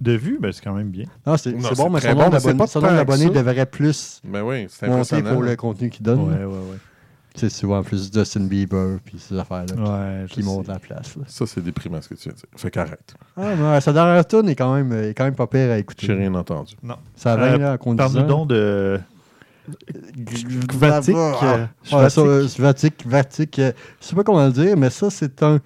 [0.00, 1.06] De vue, ben, c'est quand même bien.
[1.26, 4.88] non, c'est Non, c'est bon, mais son bon, nombre d'abonnés devrait plus Ben oui, c'est
[4.88, 6.20] monter pour le contenu qu'il donne.
[6.20, 6.78] Ouais, ouais, ouais.
[7.38, 9.74] C'est souvent plus Justin Bieber puis ces affaires-là
[10.22, 11.16] Ouais, qui montent la place.
[11.16, 11.22] là.
[11.26, 12.46] Ça, c'est déprimant ce que tu viens de dire.
[12.56, 13.14] Fait qu'arrête.
[13.36, 16.06] Ah, mais sa dernière tune est quand même, est quand même pas pire à écouter.
[16.06, 16.74] J'ai rien entendu.
[17.16, 17.96] Ça va Euh, là, en.
[17.96, 18.98] Parle-nous donc de
[20.74, 21.14] Vatic.
[21.14, 22.18] euh, Schwatic.
[22.18, 25.58] euh, Vatic, Vatic, euh, je sais pas comment le dire, mais ça, c'est un.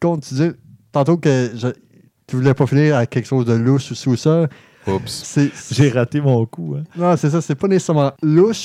[0.00, 0.50] Comme tu dis
[0.92, 1.68] tantôt que je-
[2.26, 4.46] tu voulais pas finir avec quelque chose de louche ou sous ça.
[4.88, 5.38] Oups.
[5.70, 6.76] J'ai raté mon coup.
[6.78, 6.84] Hein.
[6.96, 8.56] non, c'est ça, c'est pas nécessairement louche,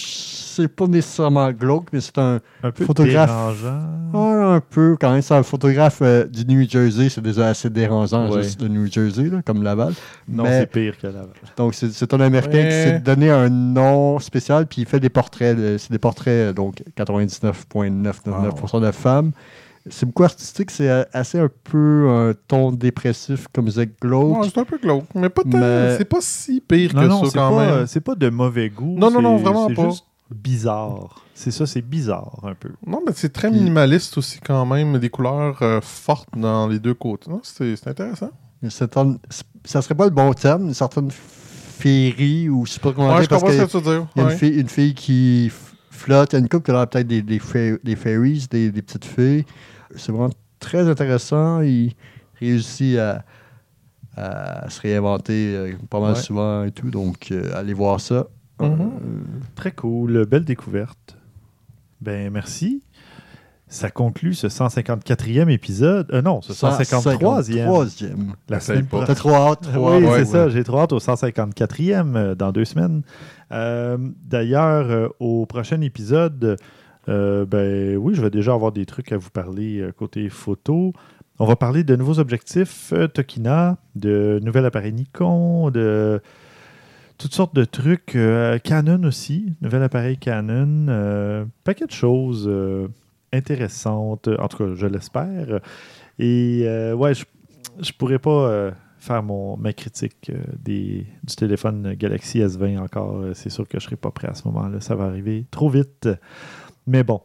[0.55, 2.39] c'est pas nécessairement glauque, mais c'est un.
[2.63, 3.29] Un peu Photographe.
[3.29, 3.81] dérangeant.
[4.13, 7.69] ouais, un peu, quand même, c'est un photographe euh, du New Jersey, c'est déjà assez
[7.69, 8.43] dérangeant, Ouais.
[8.43, 9.93] juste le New Jersey, là, comme Laval.
[10.27, 11.27] Non, Mais- c'est pire que Laval.
[11.57, 15.57] Donc, c'est, un Américain qui s'est donné un nom spécial, puis il fait des portraits.
[15.57, 19.31] euh, C'est des portraits, euh, donc 99,999% de femmes.
[19.89, 24.39] C'est beaucoup artistique, c'est assez un peu un ton dépressif, comme disait Glauque.
[24.41, 25.57] Ouais, c'est un peu glauque, mais pas tant.
[25.57, 27.69] Mais- C'est pas si pire Non, que non, ça c'est quand pas, même.
[27.73, 28.95] euh, c'est pas de mauvais goût.
[28.97, 29.89] Non, non, non, vraiment c'est pas.
[29.89, 31.21] juste bizarre.
[31.35, 32.69] C'est ça, c'est bizarre un peu.
[32.87, 34.97] Non, mais c'est très Puis- minimaliste aussi quand même.
[34.99, 37.29] Des couleurs euh, fortes dans les deux côtés.
[37.29, 38.29] Non, c'est c'est intéressant.
[38.63, 39.17] Un-
[39.65, 43.15] ça serait pas le bon terme, une certaine féerie, ou je sais pas comment Ouais,
[43.15, 44.07] dire, je parce comprends ce que tu veux dire.
[44.15, 44.35] y a une, Ouais.
[44.37, 45.51] fille, une fille qui
[45.89, 49.05] flotte, il y a une couple qui a peut-être des, des fairies, des, des petites
[49.05, 49.45] filles.
[49.95, 50.29] C'est vraiment
[50.59, 51.61] très intéressant.
[51.61, 51.93] Il
[52.39, 53.23] réussit à,
[54.15, 56.19] à se réinventer euh, pas mal Ouais.
[56.19, 58.27] souvent et tout, donc euh, allez voir ça.
[58.59, 58.69] Mhm.
[58.81, 58.87] Euh,
[59.55, 60.25] Très cool.
[60.25, 61.17] Belle découverte.
[62.01, 62.81] Ben, merci.
[63.67, 66.07] Ça conclut ce 154e épisode.
[66.13, 67.65] Euh, non, ce 153e.
[67.65, 68.15] 153e.
[68.49, 68.97] La semaine pas.
[68.97, 69.07] prochaine.
[69.07, 69.61] T'as trop hâte.
[69.73, 70.49] trop Oui, ouais, c'est ça.
[70.49, 73.01] J'ai trop hâte au 154e euh, dans deux semaines.
[73.49, 76.57] D'ailleurs, au prochain épisode,
[77.09, 80.93] euh, ben oui, je vais déjà avoir des trucs à vous parler euh, côté photo.
[81.39, 86.21] On va parler de nouveaux objectifs euh, Tokina, de nouvel appareil Nikon, de
[87.17, 88.17] toutes sortes de trucs.
[88.63, 90.87] Canon aussi, nouvel appareil Canon.
[90.89, 92.49] euh, paquet de choses
[93.31, 95.59] intéressantes, en tout cas, je l'espère.
[96.19, 97.25] Et ouais, je,
[97.81, 103.23] je pourrais pas faire mon, ma critique des, du téléphone Galaxy S20 encore.
[103.33, 104.79] C'est sûr que je serai pas prêt à ce moment-là.
[104.81, 106.07] Ça va arriver trop vite.
[106.87, 107.21] Mais bon.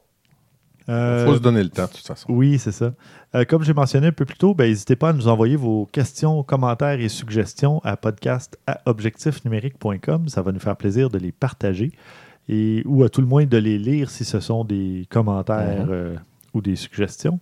[0.89, 2.27] Euh, Faut se donner le temps, de toute façon.
[2.33, 2.93] oui, c'est ça.
[3.35, 5.85] Euh, comme j'ai mentionné un peu plus tôt, ben, n'hésitez pas à nous envoyer vos
[5.93, 10.29] questions, commentaires et suggestions à podcast à objectifnumérique.com.
[10.29, 11.93] Ça va nous faire plaisir de les partager
[12.49, 15.91] et, ou à tout le moins de les lire si ce sont des commentaires Mhm.
[15.91, 16.15] euh,
[16.55, 17.39] ou des suggestions.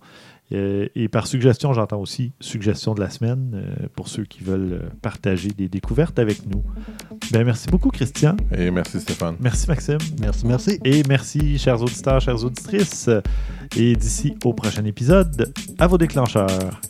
[0.53, 4.79] Euh, et par suggestion, j'entends aussi suggestion de la semaine euh, pour ceux qui veulent
[4.81, 6.63] euh, partager des découvertes avec nous.
[7.31, 8.37] Ben, merci beaucoup, Christian.
[8.55, 9.35] Et merci Stéphane.
[9.39, 9.97] Merci, Maxime.
[10.21, 10.79] Merci, merci.
[10.85, 13.09] Et merci, chers auditeurs, chères auditrices.
[13.75, 16.81] Et d'ici au prochain épisode, à vos déclencheurs.